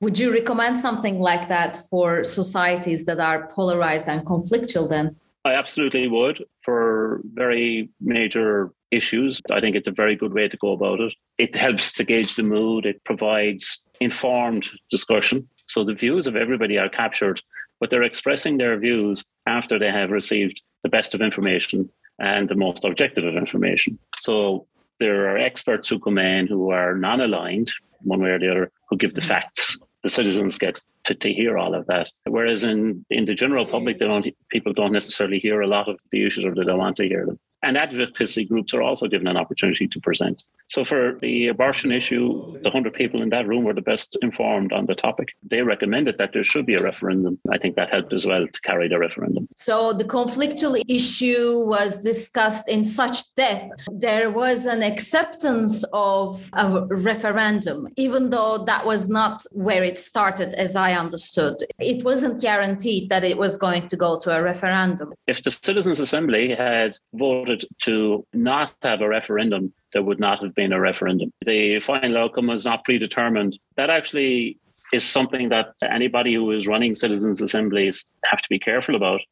Would 0.00 0.18
you 0.18 0.32
recommend 0.32 0.78
something 0.78 1.20
like 1.20 1.48
that 1.48 1.88
for 1.90 2.24
societies 2.24 3.04
that 3.04 3.20
are 3.20 3.48
polarized 3.48 4.08
and 4.08 4.24
conflictual 4.26 4.88
then? 4.88 5.16
I 5.44 5.52
absolutely 5.52 6.08
would 6.08 6.42
for 6.62 7.20
very 7.34 7.90
major 8.00 8.72
issues. 8.90 9.40
I 9.52 9.60
think 9.60 9.76
it's 9.76 9.88
a 9.88 9.92
very 10.02 10.16
good 10.16 10.32
way 10.32 10.48
to 10.48 10.56
go 10.56 10.72
about 10.72 11.00
it. 11.00 11.14
It 11.38 11.54
helps 11.54 11.92
to 11.94 12.04
gauge 12.04 12.34
the 12.34 12.42
mood, 12.42 12.86
it 12.86 13.04
provides 13.04 13.84
informed 14.00 14.68
discussion. 14.90 15.48
So 15.66 15.84
the 15.84 15.94
views 15.94 16.26
of 16.26 16.34
everybody 16.34 16.78
are 16.78 16.88
captured, 16.88 17.40
but 17.78 17.90
they're 17.90 18.02
expressing 18.02 18.56
their 18.56 18.78
views 18.78 19.24
after 19.46 19.78
they 19.78 19.90
have 19.90 20.10
received 20.10 20.62
the 20.86 20.96
best 20.96 21.14
of 21.14 21.20
information 21.20 21.90
and 22.20 22.48
the 22.48 22.54
most 22.54 22.84
objective 22.84 23.24
of 23.24 23.34
information. 23.34 23.98
So 24.20 24.66
there 25.00 25.28
are 25.30 25.36
experts 25.36 25.88
who 25.88 25.98
come 25.98 26.18
in 26.18 26.46
who 26.46 26.70
are 26.70 26.94
non 26.94 27.20
aligned, 27.20 27.72
one 28.02 28.22
way 28.22 28.30
or 28.30 28.38
the 28.38 28.50
other, 28.52 28.70
who 28.88 28.96
give 28.96 29.14
the 29.14 29.20
mm-hmm. 29.20 29.28
facts. 29.28 29.78
The 30.04 30.10
citizens 30.10 30.58
get 30.58 30.80
to, 31.04 31.14
to 31.14 31.32
hear 31.32 31.58
all 31.58 31.74
of 31.74 31.86
that. 31.86 32.06
Whereas 32.24 32.62
in, 32.62 33.04
in 33.10 33.24
the 33.24 33.34
general 33.34 33.66
public, 33.66 33.98
they 33.98 34.06
don't, 34.06 34.26
people 34.48 34.72
don't 34.72 34.92
necessarily 34.92 35.40
hear 35.40 35.60
a 35.60 35.66
lot 35.66 35.88
of 35.88 35.98
the 36.12 36.24
issues 36.24 36.44
or 36.44 36.54
they 36.54 36.62
don't 36.62 36.78
want 36.78 36.96
to 36.98 37.08
hear 37.08 37.26
them. 37.26 37.38
And 37.64 37.76
advocacy 37.76 38.44
groups 38.44 38.72
are 38.74 38.82
also 38.82 39.08
given 39.08 39.26
an 39.26 39.36
opportunity 39.36 39.88
to 39.88 40.00
present. 40.00 40.44
So 40.68 40.84
for 40.84 41.18
the 41.20 41.48
abortion 41.48 41.92
issue, 41.92 42.58
the 42.62 42.70
100 42.70 42.92
people 42.92 43.22
in 43.22 43.28
that 43.30 43.46
room 43.46 43.64
were 43.64 43.72
the 43.72 43.80
best 43.80 44.16
informed 44.20 44.72
on 44.72 44.86
the 44.86 44.94
topic. 44.94 45.28
They 45.42 45.62
recommended 45.62 46.18
that 46.18 46.32
there 46.32 46.42
should 46.42 46.66
be 46.66 46.74
a 46.74 46.82
referendum. 46.82 47.38
I 47.50 47.58
think 47.58 47.76
that 47.76 47.90
helped 47.90 48.12
as 48.12 48.26
well 48.26 48.46
to 48.46 48.60
carry 48.62 48.88
the 48.88 48.98
referendum. 48.98 49.48
So 49.54 49.92
the 49.92 50.04
conflictual 50.04 50.82
issue 50.88 51.64
was 51.66 52.02
discussed 52.02 52.68
in 52.68 52.82
such 52.82 53.34
depth. 53.36 53.70
There 53.92 54.30
was 54.30 54.66
an 54.66 54.82
acceptance 54.82 55.84
of 55.92 56.50
a 56.52 56.86
referendum, 56.86 57.88
even 57.96 58.30
though 58.30 58.58
that 58.58 58.84
was 58.84 59.08
not 59.08 59.42
where 59.52 59.84
it 59.84 59.98
started, 59.98 60.54
as 60.54 60.74
I 60.74 60.94
understood. 60.94 61.56
It 61.78 62.04
wasn't 62.04 62.40
guaranteed 62.40 63.08
that 63.08 63.22
it 63.22 63.38
was 63.38 63.56
going 63.56 63.86
to 63.88 63.96
go 63.96 64.18
to 64.18 64.36
a 64.36 64.42
referendum. 64.42 65.12
If 65.26 65.42
the 65.42 65.50
Citizens' 65.50 66.00
Assembly 66.00 66.54
had 66.54 66.96
voted 67.14 67.64
to 67.82 68.26
not 68.32 68.74
have 68.82 69.00
a 69.00 69.08
referendum, 69.08 69.72
there 69.96 70.02
would 70.02 70.20
not 70.20 70.42
have 70.42 70.54
been 70.54 70.74
a 70.74 70.78
referendum. 70.78 71.32
The 71.46 71.80
final 71.80 72.18
outcome 72.18 72.48
was 72.48 72.66
not 72.66 72.84
predetermined. 72.84 73.58
That 73.78 73.88
actually 73.88 74.58
is 74.92 75.04
something 75.04 75.48
that 75.48 75.68
anybody 75.82 76.34
who 76.34 76.50
is 76.52 76.66
running 76.66 76.94
citizens' 76.94 77.40
assemblies 77.40 78.04
have 78.26 78.42
to 78.42 78.48
be 78.50 78.58
careful 78.58 78.94
about. 78.94 79.22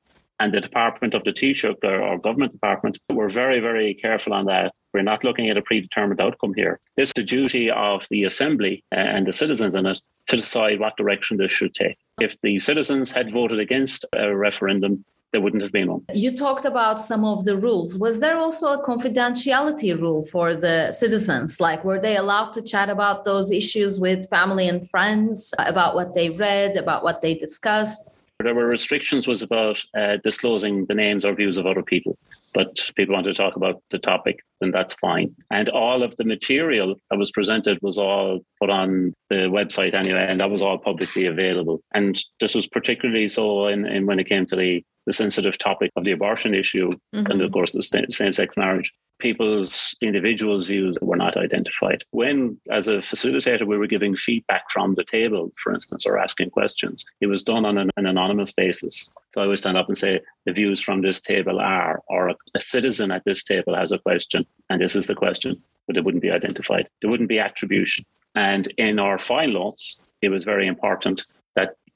And 0.40 0.54
the 0.54 0.62
Department 0.62 1.12
of 1.12 1.22
the 1.22 1.32
Taoiseach 1.32 1.76
or 1.84 2.18
government 2.18 2.52
department 2.52 2.98
were 3.10 3.28
very, 3.28 3.60
very 3.60 3.92
careful 3.92 4.32
on 4.32 4.46
that. 4.46 4.72
We're 4.94 5.02
not 5.02 5.22
looking 5.22 5.50
at 5.50 5.58
a 5.58 5.62
predetermined 5.62 6.22
outcome 6.22 6.54
here. 6.56 6.80
It's 6.96 7.12
the 7.14 7.22
duty 7.22 7.70
of 7.70 8.06
the 8.08 8.24
assembly 8.24 8.82
uh, 8.90 9.00
and 9.00 9.26
the 9.26 9.34
citizens 9.34 9.76
in 9.76 9.84
it 9.84 10.00
to 10.28 10.36
decide 10.36 10.80
what 10.80 10.96
direction 10.96 11.36
this 11.36 11.52
should 11.52 11.74
take. 11.74 11.98
If 12.22 12.40
the 12.40 12.58
citizens 12.58 13.12
had 13.12 13.30
voted 13.30 13.60
against 13.60 14.06
a 14.14 14.34
referendum, 14.34 15.04
there 15.34 15.40
wouldn't 15.40 15.64
have 15.64 15.72
been 15.72 15.90
one. 15.90 16.02
You 16.14 16.30
talked 16.36 16.64
about 16.64 17.00
some 17.00 17.24
of 17.24 17.44
the 17.44 17.56
rules. 17.56 17.98
Was 17.98 18.20
there 18.20 18.38
also 18.38 18.66
a 18.72 18.80
confidentiality 18.84 20.00
rule 20.00 20.22
for 20.22 20.54
the 20.54 20.92
citizens? 20.92 21.60
Like, 21.60 21.84
were 21.84 22.00
they 22.00 22.16
allowed 22.16 22.52
to 22.52 22.62
chat 22.62 22.88
about 22.88 23.24
those 23.24 23.50
issues 23.50 23.98
with 23.98 24.30
family 24.30 24.68
and 24.68 24.88
friends, 24.88 25.52
about 25.58 25.96
what 25.96 26.14
they 26.14 26.30
read, 26.30 26.76
about 26.76 27.02
what 27.02 27.20
they 27.20 27.34
discussed? 27.34 28.12
There 28.38 28.54
were 28.54 28.66
restrictions 28.66 29.26
was 29.26 29.42
about 29.42 29.82
uh, 29.98 30.18
disclosing 30.22 30.86
the 30.86 30.94
names 30.94 31.24
or 31.24 31.34
views 31.34 31.56
of 31.56 31.66
other 31.66 31.82
people, 31.82 32.16
but 32.52 32.88
people 32.94 33.14
want 33.14 33.26
to 33.26 33.34
talk 33.34 33.56
about 33.56 33.82
the 33.90 33.98
topic, 33.98 34.40
then 34.60 34.70
that's 34.70 34.94
fine. 34.94 35.34
And 35.50 35.68
all 35.68 36.02
of 36.04 36.14
the 36.16 36.24
material 36.24 36.94
that 37.10 37.18
was 37.18 37.32
presented 37.32 37.78
was 37.82 37.98
all 37.98 38.40
put 38.60 38.70
on 38.70 39.14
the 39.30 39.48
website 39.58 39.94
anyway, 39.94 40.26
and 40.28 40.38
that 40.40 40.50
was 40.50 40.62
all 40.62 40.78
publicly 40.78 41.26
available. 41.26 41.80
And 41.92 42.20
this 42.38 42.54
was 42.54 42.68
particularly 42.68 43.28
so 43.28 43.66
in, 43.66 43.86
in 43.86 44.06
when 44.06 44.20
it 44.20 44.28
came 44.28 44.46
to 44.46 44.56
the 44.56 44.84
the 45.06 45.12
sensitive 45.12 45.58
topic 45.58 45.90
of 45.96 46.04
the 46.04 46.12
abortion 46.12 46.54
issue 46.54 46.92
mm-hmm. 47.14 47.30
and 47.30 47.40
of 47.42 47.52
course 47.52 47.72
the 47.72 47.82
same-sex 47.82 48.56
marriage 48.56 48.92
people's 49.18 49.94
individuals 50.00 50.66
views 50.66 50.98
were 51.00 51.16
not 51.16 51.36
identified. 51.36 52.02
When 52.10 52.58
as 52.70 52.88
a 52.88 52.96
facilitator 52.96 53.66
we 53.66 53.78
were 53.78 53.86
giving 53.86 54.16
feedback 54.16 54.70
from 54.70 54.94
the 54.94 55.04
table 55.04 55.52
for 55.62 55.72
instance 55.72 56.04
or 56.04 56.18
asking 56.18 56.50
questions 56.50 57.04
it 57.20 57.26
was 57.26 57.42
done 57.42 57.64
on 57.64 57.78
an, 57.78 57.90
an 57.96 58.06
anonymous 58.06 58.52
basis. 58.52 59.08
So 59.32 59.42
i 59.42 59.46
would 59.46 59.58
stand 59.58 59.76
up 59.76 59.88
and 59.88 59.96
say 59.96 60.20
the 60.46 60.52
views 60.52 60.80
from 60.80 61.02
this 61.02 61.20
table 61.20 61.60
are 61.60 62.02
or 62.08 62.28
a, 62.30 62.36
a 62.54 62.60
citizen 62.60 63.10
at 63.10 63.24
this 63.24 63.44
table 63.44 63.74
has 63.74 63.92
a 63.92 63.98
question 63.98 64.44
and 64.68 64.80
this 64.80 64.96
is 64.96 65.06
the 65.06 65.14
question 65.14 65.62
but 65.86 65.96
it 65.96 66.04
wouldn't 66.04 66.22
be 66.22 66.30
identified. 66.30 66.88
There 67.02 67.10
wouldn't 67.10 67.28
be 67.28 67.38
attribution. 67.38 68.06
And 68.34 68.72
in 68.78 68.98
our 68.98 69.18
final 69.18 69.76
it 70.22 70.30
was 70.30 70.44
very 70.44 70.66
important 70.66 71.24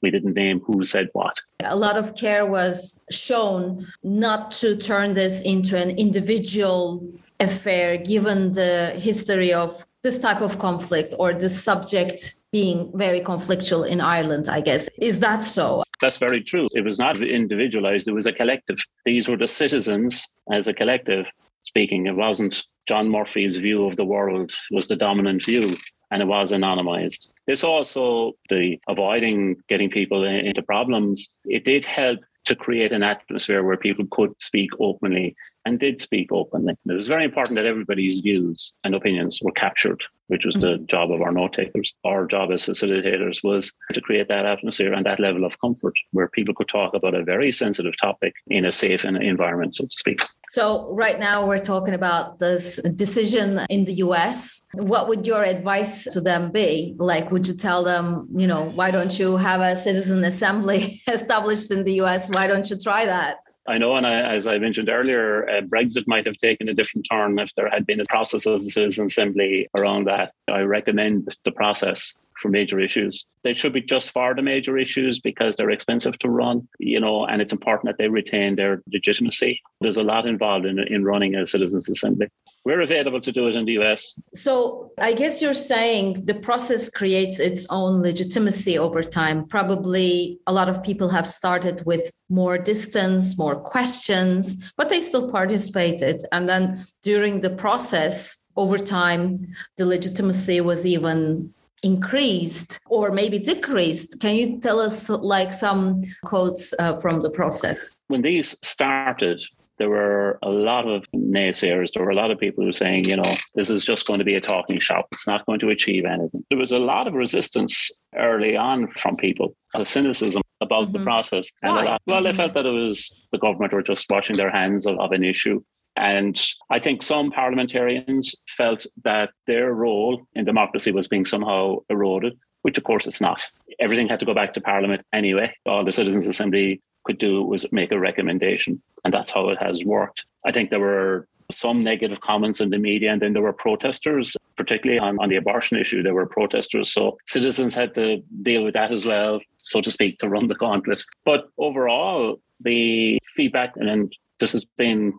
we 0.01 0.11
didn't 0.11 0.33
name 0.33 0.61
who 0.61 0.83
said 0.85 1.09
what. 1.13 1.35
A 1.63 1.75
lot 1.75 1.97
of 1.97 2.15
care 2.15 2.45
was 2.45 3.01
shown 3.09 3.87
not 4.03 4.51
to 4.53 4.75
turn 4.75 5.13
this 5.13 5.41
into 5.41 5.77
an 5.77 5.91
individual 5.91 7.07
affair, 7.39 7.97
given 7.97 8.51
the 8.51 8.93
history 8.97 9.53
of 9.53 9.85
this 10.03 10.19
type 10.19 10.41
of 10.41 10.59
conflict 10.59 11.13
or 11.19 11.33
this 11.33 11.61
subject 11.61 12.41
being 12.51 12.91
very 12.95 13.19
conflictual 13.19 13.87
in 13.87 14.01
Ireland, 14.01 14.47
I 14.49 14.61
guess. 14.61 14.89
Is 14.97 15.19
that 15.19 15.43
so? 15.43 15.83
That's 16.01 16.17
very 16.17 16.41
true. 16.41 16.67
It 16.73 16.83
was 16.83 16.97
not 16.97 17.21
individualized, 17.21 18.07
it 18.07 18.13
was 18.13 18.25
a 18.25 18.31
collective. 18.31 18.79
These 19.05 19.27
were 19.27 19.37
the 19.37 19.47
citizens 19.47 20.27
as 20.51 20.67
a 20.67 20.73
collective 20.73 21.27
speaking. 21.63 22.07
It 22.07 22.15
wasn't 22.15 22.63
John 22.87 23.09
Murphy's 23.09 23.57
view 23.57 23.85
of 23.85 23.97
the 23.97 24.05
world 24.05 24.51
was 24.71 24.87
the 24.87 24.95
dominant 24.95 25.43
view 25.43 25.77
and 26.11 26.21
it 26.21 26.25
was 26.25 26.51
anonymized. 26.51 27.27
This 27.47 27.63
also, 27.63 28.33
the 28.49 28.79
avoiding 28.87 29.57
getting 29.67 29.89
people 29.89 30.23
into 30.23 30.61
problems, 30.61 31.29
it 31.45 31.63
did 31.63 31.85
help 31.85 32.19
to 32.45 32.55
create 32.55 32.91
an 32.91 33.03
atmosphere 33.03 33.63
where 33.63 33.77
people 33.77 34.05
could 34.11 34.31
speak 34.39 34.69
openly 34.79 35.35
and 35.65 35.79
did 35.79 35.99
speak 36.01 36.31
openly. 36.31 36.75
It 36.87 36.93
was 36.93 37.07
very 37.07 37.25
important 37.25 37.57
that 37.57 37.65
everybody's 37.65 38.19
views 38.19 38.73
and 38.83 38.95
opinions 38.95 39.39
were 39.41 39.51
captured, 39.51 40.01
which 40.29 40.45
was 40.45 40.55
mm-hmm. 40.55 40.83
the 40.83 40.85
job 40.85 41.11
of 41.11 41.21
our 41.21 41.31
note 41.31 41.53
takers. 41.53 41.93
Our 42.05 42.25
job 42.25 42.51
as 42.51 42.65
facilitators 42.65 43.43
was 43.43 43.73
to 43.93 44.01
create 44.01 44.27
that 44.29 44.45
atmosphere 44.45 44.93
and 44.93 45.05
that 45.05 45.19
level 45.19 45.43
of 45.43 45.59
comfort 45.59 45.93
where 46.11 46.29
people 46.29 46.53
could 46.53 46.69
talk 46.69 46.93
about 46.93 47.15
a 47.15 47.23
very 47.23 47.51
sensitive 47.51 47.95
topic 47.97 48.33
in 48.47 48.65
a 48.65 48.71
safe 48.71 49.03
environment, 49.05 49.75
so 49.75 49.85
to 49.85 49.91
speak. 49.91 50.21
So, 50.51 50.91
right 50.93 51.19
now 51.19 51.45
we're 51.45 51.59
talking 51.59 51.93
about 51.93 52.39
this 52.39 52.81
decision 52.95 53.59
in 53.69 53.85
the 53.85 53.93
US. 54.05 54.65
What 54.73 55.07
would 55.07 55.27
your 55.27 55.43
advice 55.43 56.05
to 56.05 56.21
them 56.21 56.51
be? 56.51 56.95
Like, 56.97 57.31
would 57.31 57.47
you 57.47 57.53
tell 57.53 57.83
them, 57.83 58.27
you 58.33 58.47
know, 58.47 58.63
why 58.69 58.89
don't 58.89 59.17
you 59.19 59.37
have 59.37 59.61
a 59.61 59.75
citizen 59.75 60.23
assembly 60.23 61.01
established 61.07 61.71
in 61.71 61.83
the 61.83 62.01
US? 62.01 62.29
Why 62.29 62.47
don't 62.47 62.67
you 62.69 62.77
try 62.77 63.05
that? 63.05 63.37
I 63.69 63.77
know, 63.77 63.95
and 63.95 64.07
I, 64.07 64.33
as 64.35 64.47
I 64.47 64.57
mentioned 64.57 64.89
earlier, 64.89 65.47
uh, 65.47 65.61
Brexit 65.61 66.07
might 66.07 66.25
have 66.25 66.37
taken 66.37 66.69
a 66.69 66.73
different 66.73 67.05
turn 67.09 67.37
if 67.37 67.53
there 67.53 67.69
had 67.69 67.85
been 67.85 67.99
a 68.01 68.05
process 68.09 68.47
of 68.47 68.63
the 68.63 68.69
citizen 68.69 69.05
assembly 69.05 69.69
around 69.77 70.05
that. 70.07 70.33
I 70.47 70.61
recommend 70.61 71.35
the 71.45 71.51
process 71.51 72.15
for 72.39 72.49
major 72.49 72.79
issues. 72.79 73.25
They 73.43 73.53
should 73.53 73.73
be 73.73 73.81
just 73.81 74.11
for 74.11 74.35
the 74.35 74.41
major 74.41 74.77
issues 74.77 75.19
because 75.19 75.55
they're 75.55 75.69
expensive 75.69 76.17
to 76.19 76.29
run, 76.29 76.67
you 76.79 76.99
know, 76.99 77.25
and 77.25 77.41
it's 77.41 77.53
important 77.53 77.87
that 77.89 77.97
they 77.97 78.09
retain 78.09 78.55
their 78.55 78.81
legitimacy. 78.91 79.61
There's 79.81 79.97
a 79.97 80.03
lot 80.03 80.25
involved 80.25 80.65
in, 80.65 80.79
in 80.79 81.05
running 81.05 81.35
a 81.35 81.45
citizens' 81.45 81.89
assembly. 81.89 82.27
We're 82.65 82.81
available 82.81 83.21
to 83.21 83.31
do 83.31 83.47
it 83.47 83.55
in 83.55 83.65
the 83.65 83.79
US. 83.79 84.19
So 84.33 84.91
I 84.97 85.13
guess 85.13 85.41
you're 85.41 85.53
saying 85.53 86.25
the 86.25 86.33
process 86.33 86.89
creates 86.89 87.39
its 87.39 87.65
own 87.69 88.01
legitimacy 88.01 88.77
over 88.77 89.03
time. 89.03 89.47
Probably 89.47 90.39
a 90.45 90.53
lot 90.53 90.67
of 90.69 90.83
people 90.83 91.09
have 91.09 91.27
started 91.27 91.83
with 91.85 92.11
more 92.29 92.57
distance, 92.57 93.37
more 93.37 93.55
questions, 93.55 94.71
but 94.75 94.89
they 94.89 95.01
still 95.01 95.31
participated. 95.31 96.21
And 96.31 96.49
then 96.49 96.85
during 97.03 97.39
the 97.39 97.49
process, 97.49 98.45
over 98.59 98.77
time, 98.77 99.45
the 99.77 99.85
legitimacy 99.85 100.59
was 100.59 100.85
even 100.85 101.53
increased 101.83 102.79
or 102.87 103.11
maybe 103.11 103.39
decreased. 103.39 104.19
Can 104.19 104.35
you 104.35 104.59
tell 104.59 104.79
us 104.79 105.09
like 105.09 105.53
some 105.53 106.03
quotes 106.23 106.73
uh, 106.79 106.97
from 106.99 107.21
the 107.21 107.29
process? 107.29 107.91
When 108.07 108.21
these 108.21 108.57
started, 108.61 109.43
there 109.79 109.89
were 109.89 110.37
a 110.43 110.49
lot 110.49 110.87
of 110.87 111.05
naysayers. 111.15 111.93
There 111.93 112.03
were 112.03 112.11
a 112.11 112.15
lot 112.15 112.31
of 112.31 112.39
people 112.39 112.63
who 112.63 112.67
were 112.67 112.73
saying, 112.73 113.05
you 113.05 113.15
know, 113.15 113.35
this 113.55 113.69
is 113.69 113.83
just 113.83 114.05
going 114.05 114.19
to 114.19 114.25
be 114.25 114.35
a 114.35 114.41
talking 114.41 114.79
shop. 114.79 115.07
It's 115.13 115.27
not 115.27 115.45
going 115.45 115.59
to 115.59 115.69
achieve 115.69 116.05
anything. 116.05 116.45
There 116.49 116.59
was 116.59 116.73
a 116.73 116.79
lot 116.79 117.07
of 117.07 117.13
resistance 117.13 117.89
early 118.15 118.57
on 118.57 118.91
from 118.91 119.15
people, 119.15 119.55
the 119.73 119.85
cynicism 119.85 120.41
about 120.61 120.85
mm-hmm. 120.85 120.91
the 120.91 121.03
process. 121.03 121.49
And 121.63 121.73
Why? 121.73 121.81
a 121.81 121.85
lot, 121.85 122.01
well, 122.05 122.23
they 122.23 122.33
felt 122.33 122.53
that 122.53 122.65
it 122.65 122.71
was 122.71 123.13
the 123.31 123.37
government 123.37 123.73
were 123.73 123.81
just 123.81 124.05
washing 124.09 124.35
their 124.35 124.51
hands 124.51 124.85
of, 124.85 124.99
of 124.99 125.11
an 125.13 125.23
issue. 125.23 125.61
And 125.95 126.39
I 126.69 126.79
think 126.79 127.03
some 127.03 127.31
parliamentarians 127.31 128.35
felt 128.47 128.85
that 129.03 129.31
their 129.47 129.73
role 129.73 130.21
in 130.33 130.45
democracy 130.45 130.91
was 130.91 131.07
being 131.07 131.25
somehow 131.25 131.79
eroded, 131.89 132.37
which 132.61 132.77
of 132.77 132.83
course 132.83 133.07
it's 133.07 133.21
not. 133.21 133.45
Everything 133.79 134.07
had 134.07 134.19
to 134.19 134.25
go 134.25 134.33
back 134.33 134.53
to 134.53 134.61
Parliament 134.61 135.03
anyway. 135.13 135.53
All 135.65 135.83
the 135.83 135.91
Citizens' 135.91 136.27
Assembly 136.27 136.81
could 137.03 137.17
do 137.17 137.43
was 137.43 137.65
make 137.71 137.91
a 137.91 137.99
recommendation. 137.99 138.81
And 139.03 139.13
that's 139.13 139.31
how 139.31 139.49
it 139.49 139.57
has 139.61 139.83
worked. 139.83 140.23
I 140.45 140.51
think 140.51 140.69
there 140.69 140.79
were 140.79 141.27
some 141.51 141.83
negative 141.83 142.21
comments 142.21 142.61
in 142.61 142.69
the 142.69 142.77
media, 142.77 143.11
and 143.11 143.21
then 143.21 143.33
there 143.33 143.41
were 143.41 143.53
protesters, 143.53 144.37
particularly 144.55 144.99
on, 144.99 145.17
on 145.19 145.29
the 145.29 145.35
abortion 145.35 145.77
issue. 145.77 146.03
There 146.03 146.13
were 146.13 146.27
protesters. 146.27 146.93
So 146.93 147.17
citizens 147.27 147.73
had 147.73 147.93
to 147.95 148.21
deal 148.41 148.63
with 148.63 148.75
that 148.75 148.91
as 148.91 149.05
well, 149.05 149.39
so 149.57 149.81
to 149.81 149.91
speak, 149.91 150.19
to 150.19 150.29
run 150.29 150.47
the 150.47 150.55
gauntlet. 150.55 151.03
But 151.25 151.49
overall, 151.57 152.39
the 152.59 153.19
feedback, 153.35 153.73
and 153.77 154.13
this 154.39 154.51
has 154.51 154.65
been 154.65 155.13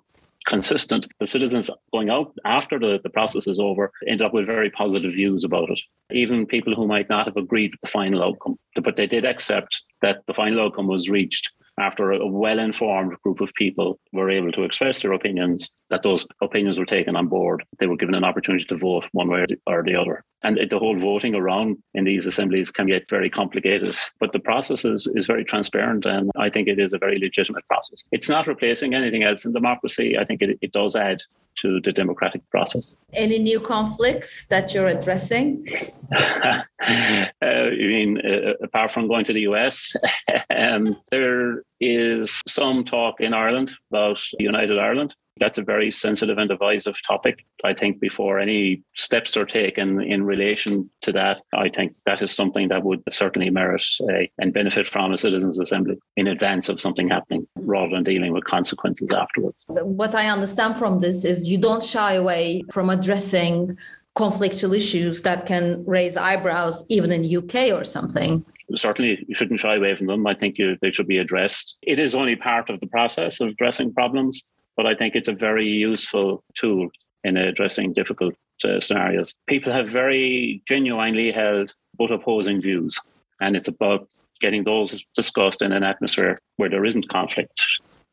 consistent. 0.47 1.06
The 1.18 1.26
citizens 1.26 1.70
going 1.92 2.11
out 2.11 2.32
after 2.44 2.78
the, 2.78 2.99
the 3.02 3.11
process 3.11 3.47
is 3.47 3.59
over 3.59 3.92
ended 4.06 4.26
up 4.26 4.35
with 4.35 4.47
very 4.47 4.70
positive 4.70 5.12
views 5.12 5.44
about 5.44 5.70
it. 5.70 5.80
Even 6.12 6.47
people 6.47 6.75
who 6.75 6.87
might 6.87 7.09
not 7.09 7.26
have 7.26 7.37
agreed 7.37 7.73
with 7.73 7.80
the 7.82 7.88
final 7.88 8.23
outcome, 8.23 8.59
but 8.82 8.97
they 8.97 9.06
did 9.06 9.25
accept 9.25 9.82
that 10.02 10.18
the 10.26 10.35
final 10.35 10.61
outcome 10.61 10.87
was 10.87 11.11
reached 11.11 11.50
after 11.80 12.12
a 12.12 12.26
well 12.26 12.58
informed 12.58 13.16
group 13.22 13.40
of 13.40 13.52
people 13.54 13.99
were 14.12 14.30
able 14.30 14.52
to 14.52 14.62
express 14.64 15.00
their 15.00 15.12
opinions, 15.12 15.70
that 15.88 16.02
those 16.02 16.26
opinions 16.42 16.78
were 16.78 16.84
taken 16.84 17.16
on 17.16 17.26
board. 17.26 17.64
They 17.78 17.87
were 17.87 17.96
given 17.96 18.14
an 18.14 18.25
opportunity 18.25 18.64
to 18.66 18.76
vote 18.76 19.08
one 19.12 19.28
way 19.28 19.46
or 19.66 19.82
the 19.82 19.96
other. 19.96 20.22
And 20.42 20.58
the 20.70 20.78
whole 20.78 20.96
voting 20.96 21.34
around 21.34 21.78
in 21.94 22.04
these 22.04 22.26
assemblies 22.26 22.70
can 22.70 22.87
get 22.87 23.10
very 23.10 23.28
complicated, 23.28 23.96
but 24.20 24.32
the 24.32 24.38
process 24.38 24.84
is, 24.84 25.08
is 25.14 25.26
very 25.26 25.44
transparent. 25.44 26.06
And 26.06 26.30
I 26.37 26.49
think 26.50 26.68
it 26.68 26.78
is 26.78 26.92
a 26.92 26.99
very 26.99 27.18
legitimate 27.18 27.66
process. 27.68 28.04
It's 28.12 28.28
not 28.28 28.46
replacing 28.46 28.94
anything 28.94 29.22
else 29.22 29.44
in 29.44 29.52
democracy. 29.52 30.16
I 30.18 30.25
think 30.25 30.42
it, 30.42 30.58
it 30.62 30.72
does 30.72 30.96
add 30.96 31.22
to 31.57 31.80
the 31.85 31.92
democratic 31.92 32.49
process. 32.50 32.97
Any 33.12 33.38
new 33.38 33.61
conflicts 33.61 34.47
that 34.47 34.73
you're 34.73 34.87
addressing? 34.87 35.66
uh, 36.16 36.62
you 36.80 37.88
mean 37.88 38.21
uh, 38.25 38.54
apart 38.62 38.90
from 38.90 39.09
going 39.09 39.25
to 39.26 39.33
the 39.33 39.42
US, 39.42 39.95
um, 40.57 40.97
there 41.11 41.62
is 41.80 42.40
some 42.47 42.85
talk 42.85 43.21
in 43.21 43.35
Ireland 43.35 43.73
about 43.90 44.21
United 44.38 44.78
Ireland. 44.78 45.14
That's 45.40 45.59
a 45.59 45.62
very 45.62 45.90
sensitive 45.90 46.38
and 46.38 46.49
divisive 46.49 47.00
topic. 47.02 47.44
I 47.64 47.75
think 47.75 47.99
before 47.99 48.38
any 48.38 48.82
steps 48.94 49.37
are 49.37 49.47
taken 49.47 50.00
in 50.02 50.25
relation 50.25 50.90
to 51.02 51.12
that, 51.12 51.40
I 51.54 51.70
think 51.70 51.94
that 52.06 52.23
is 52.23 52.30
something 52.30 52.68
that 52.68 52.85
would 52.85 53.02
certainly 53.11 53.50
merit 53.50 53.82
a, 54.11 54.30
and 54.38 54.52
benefit 54.52 54.87
from 54.87 55.12
a 55.12 55.18
citizens' 55.18 55.59
assembly 55.59 55.99
in 56.16 56.26
advance 56.26 56.68
of 56.68 56.80
something 56.80 57.09
happening 57.09 57.47
rather 57.56 57.94
than 57.94 58.04
dealing 58.04 58.32
with 58.32 58.44
consequences 58.44 59.11
afterwards. 59.12 59.64
What 59.68 60.14
I 60.14 60.28
understand 60.28 60.76
from 60.76 61.00
this 61.00 61.25
is 61.25 61.49
you 61.49 61.59
don't 61.59 61.82
shy 61.82 62.12
away 62.14 62.62
from 62.70 62.90
addressing 62.90 63.76
conflictual 64.16 64.76
issues 64.76 65.23
that 65.23 65.47
can 65.47 65.85
raise 65.87 66.16
eyebrows 66.16 66.85
even 66.88 67.11
in 67.12 67.25
UK 67.37 67.73
or 67.73 67.85
something 67.85 68.44
certainly 68.76 69.25
you 69.26 69.35
shouldn't 69.35 69.61
shy 69.61 69.76
away 69.76 69.97
from 69.97 70.06
them. 70.06 70.26
I 70.26 70.35
think 70.35 70.59
you, 70.59 70.76
they 70.80 70.92
should 70.92 71.09
be 71.09 71.18
addressed. 71.18 71.76
It 71.82 71.99
is 71.99 72.14
only 72.14 72.37
part 72.37 72.70
of 72.70 72.80
the 72.80 72.87
process 72.87 73.40
of 73.40 73.49
addressing 73.49 73.92
problems 73.92 74.44
but 74.77 74.87
I 74.87 74.95
think 74.95 75.15
it's 75.15 75.29
a 75.29 75.33
very 75.33 75.67
useful 75.67 76.43
tool 76.55 76.89
in 77.25 77.37
addressing 77.37 77.93
difficult 77.93 78.35
uh, 78.65 78.81
scenarios. 78.81 79.35
People 79.47 79.73
have 79.73 79.89
very 79.89 80.62
genuinely 80.67 81.33
held 81.33 81.75
both 81.97 82.11
opposing 82.11 82.61
views, 82.61 82.99
and 83.41 83.57
it's 83.57 83.69
about 83.69 84.09
getting 84.41 84.65
those 84.65 85.05
discussed 85.15 85.62
in 85.62 85.73
an 85.73 85.83
atmosphere 85.83 86.39
where 86.57 86.71
there 86.71 86.85
isn't 86.85 87.09
conflict. 87.09 87.62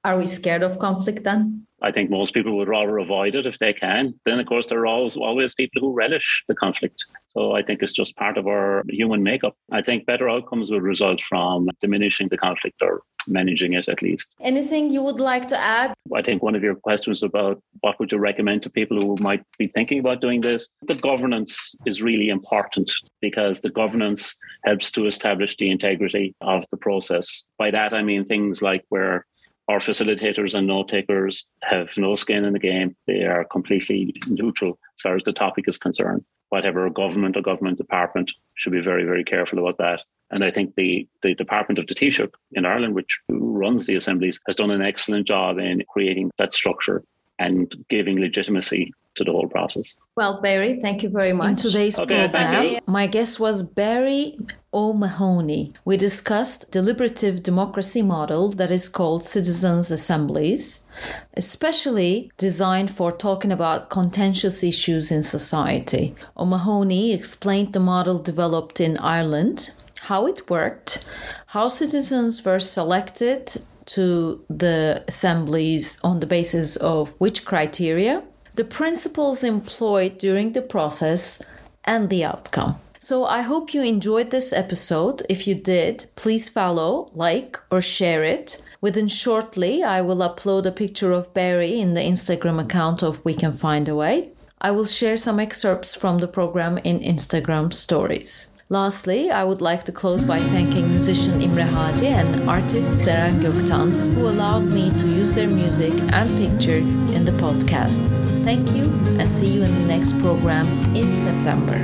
Are 0.04 0.18
we 0.18 0.26
scared 0.26 0.64
of 0.64 0.80
conflict 0.80 1.24
then? 1.24 1.66
I 1.82 1.92
think 1.92 2.10
most 2.10 2.34
people 2.34 2.58
would 2.58 2.68
rather 2.68 2.98
avoid 2.98 3.36
it 3.36 3.46
if 3.46 3.60
they 3.60 3.74
can. 3.74 4.14
Then, 4.26 4.40
of 4.40 4.48
course, 4.48 4.66
there 4.66 4.80
are 4.80 4.88
always, 4.88 5.16
always 5.16 5.54
people 5.54 5.82
who 5.82 5.94
relish 5.94 6.44
the 6.48 6.56
conflict. 6.56 7.06
So 7.26 7.56
I 7.56 7.62
think 7.62 7.82
it's 7.82 7.94
just 7.94 8.16
part 8.16 8.38
of 8.38 8.48
our 8.48 8.84
human 8.90 9.22
makeup. 9.22 9.56
I 9.72 9.82
think 9.82 10.06
better 10.06 10.30
outcomes 10.30 10.72
will 10.72 10.82
result 10.82 11.22
from 11.22 11.70
diminishing 11.82 12.30
the 12.30 12.38
conflict 12.38 12.82
or 12.82 13.02
managing 13.27 13.74
it 13.74 13.88
at 13.88 14.01
least. 14.01 14.36
Anything 14.41 14.89
you 14.89 15.01
would 15.01 15.19
like 15.19 15.48
to 15.50 15.57
add? 15.57 15.93
I 16.15 16.22
think 16.22 16.41
one 16.41 16.55
of 16.55 16.63
your 16.63 16.75
questions 16.75 17.24
about 17.24 17.62
what 17.81 18.00
would 18.00 18.12
you 18.12 18.17
recommend 18.17 18.63
to 18.63 18.69
people 18.69 19.01
who 19.01 19.15
might 19.22 19.43
be 19.57 19.67
thinking 19.67 20.00
about 20.00 20.22
doing 20.22 20.41
this? 20.41 20.69
The 20.84 20.96
governance 20.96 21.75
is 21.86 22.01
really 22.01 22.29
important 22.29 22.91
because 23.22 23.60
the 23.60 23.69
governance 23.69 24.36
helps 24.65 24.91
to 24.91 25.07
establish 25.07 25.55
the 25.57 25.69
integrity 25.69 26.36
of 26.41 26.65
the 26.72 26.77
process. 26.77 27.48
By 27.57 27.72
that, 27.72 27.93
I 27.93 28.03
mean 28.03 28.25
things 28.25 28.62
like 28.62 28.84
where 28.89 29.25
our 29.67 29.80
facilitators 29.80 30.54
and 30.54 30.67
note 30.67 30.88
takers 30.88 31.45
have 31.63 31.97
no 31.97 32.15
skin 32.15 32.45
in 32.45 32.54
the 32.54 32.60
game. 32.60 32.95
They 33.06 33.23
are 33.23 33.43
completely 33.43 34.15
neutral 34.28 34.80
as 34.97 35.02
far 35.02 35.15
as 35.15 35.23
the 35.23 35.34
topic 35.34 35.65
is 35.67 35.78
concerned. 35.78 36.23
Whatever 36.49 36.89
government 36.89 37.36
or 37.36 37.41
government 37.41 37.78
department 37.78 38.32
should 38.56 38.71
be 38.71 38.80
very, 38.80 39.04
very 39.04 39.25
careful 39.25 39.60
about 39.60 39.78
that. 39.80 40.04
And 40.30 40.44
I 40.44 40.52
think 40.52 40.76
the, 40.76 41.08
the 41.22 41.34
Department 41.36 41.80
of 41.80 41.88
the 41.88 41.96
Taoiseach 41.96 42.32
in 42.52 42.66
Ireland, 42.66 42.96
which 42.96 43.20
runs 43.30 43.86
the 43.86 43.96
assemblies, 43.96 44.40
has 44.46 44.56
done 44.56 44.72
an 44.72 44.82
excellent 44.82 45.28
job 45.28 45.58
in 45.58 45.84
creating 45.88 46.32
that 46.38 46.54
structure 46.54 47.04
and 47.40 47.74
giving 47.90 48.20
legitimacy 48.20 48.94
to 49.18 49.24
the 49.24 49.32
whole 49.32 49.48
process. 49.48 49.96
Well, 50.16 50.42
Barry, 50.42 50.80
thank 50.80 51.04
you 51.04 51.10
very 51.10 51.34
much. 51.34 51.50
In 51.50 51.56
today's 51.56 52.00
okay, 52.00 52.28
program, 52.30 52.80
my 52.86 53.08
guest 53.08 53.40
was 53.40 53.63
Barry 53.63 54.38
O'Mahony. 54.74 55.72
We 55.86 55.98
discussed 55.98 56.72
deliberative 56.72 57.44
democracy 57.44 58.02
model 58.02 58.50
that 58.52 58.72
is 58.72 58.90
called 58.90 59.24
citizens 59.26 59.92
assemblies, 59.92 60.88
especially 61.34 62.32
designed 62.38 62.92
for 62.92 63.12
talking 63.12 63.52
about 63.52 63.90
contentious 63.90 64.63
issues 64.63 65.12
in 65.12 65.24
society. 65.24 66.16
O'Mahony 66.38 67.12
explained 67.12 67.74
the 67.74 67.80
model 67.80 68.20
developed 68.20 68.80
in 68.80 68.98
Ireland, 68.98 69.72
how 70.08 70.26
it 70.26 70.50
worked, 70.50 71.06
how 71.48 71.67
citizens 71.67 72.43
were 72.46 72.60
selected 72.60 73.58
to 73.86 74.43
the 74.50 75.04
assemblies 75.08 76.00
on 76.02 76.20
the 76.20 76.26
basis 76.26 76.78
of 76.78 77.13
which 77.17 77.43
criteria, 77.43 78.24
the 78.56 78.63
principles 78.63 79.43
employed 79.43 80.17
during 80.17 80.54
the 80.54 80.62
process, 80.62 81.41
and 81.84 82.10
the 82.10 82.24
outcome. 82.24 82.80
So 83.00 83.26
I 83.26 83.41
hope 83.41 83.74
you 83.74 83.82
enjoyed 83.82 84.32
this 84.32 84.52
episode. 84.52 85.24
If 85.30 85.48
you 85.48 85.56
did, 85.56 86.06
please 86.15 86.50
follow, 86.50 87.10
like, 87.13 87.60
or 87.70 87.82
share 87.82 88.24
it. 88.24 88.62
Within 88.82 89.08
shortly, 89.08 89.84
I 89.84 90.02
will 90.02 90.17
upload 90.30 90.65
a 90.65 90.72
picture 90.72 91.12
of 91.12 91.34
Barry 91.34 91.80
in 91.80 91.93
the 91.93 92.02
Instagram 92.02 92.62
account 92.62 93.04
of 93.04 93.24
We 93.26 93.34
Can 93.34 93.52
Find 93.52 93.88
a 93.88 93.96
Way. 93.96 94.32
I 94.62 94.72
will 94.72 94.86
share 94.86 95.17
some 95.17 95.39
excerpts 95.39 95.96
from 95.96 96.17
the 96.17 96.28
program 96.28 96.78
in 96.80 97.00
Instagram 97.00 97.74
stories. 97.74 98.54
Lastly, 98.69 99.32
I 99.32 99.45
would 99.45 99.62
like 99.62 99.86
to 99.86 99.93
close 99.93 100.25
by 100.25 100.39
thanking 100.39 100.89
musician 100.89 101.41
Imre 101.41 101.63
Hadi 101.63 102.08
and 102.08 102.49
artist 102.49 103.08
Seren 103.08 103.39
Göktan, 103.39 103.91
who 104.13 104.27
allowed 104.27 104.65
me 104.65 104.89
to 104.89 105.08
use 105.08 105.34
their 105.34 105.47
music 105.47 105.93
and 106.12 106.30
picture 106.36 106.84
in 107.15 107.23
the 107.23 107.32
podcast. 107.39 108.03
Thank 108.43 108.69
you 108.75 108.91
and 109.21 109.32
see 109.32 109.47
you 109.47 109.63
in 109.63 109.73
the 109.73 109.88
next 109.88 110.19
program 110.19 110.67
in 110.93 111.15
September. 111.15 111.80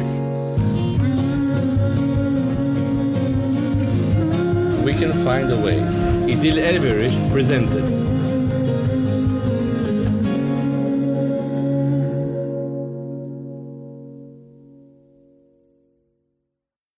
We 4.84 4.94
can 4.94 5.14
find 5.24 5.52
a 5.52 5.60
way. 5.64 5.80
İdil 6.28 6.58
Elveriş 6.58 7.14
presented. 7.34 8.03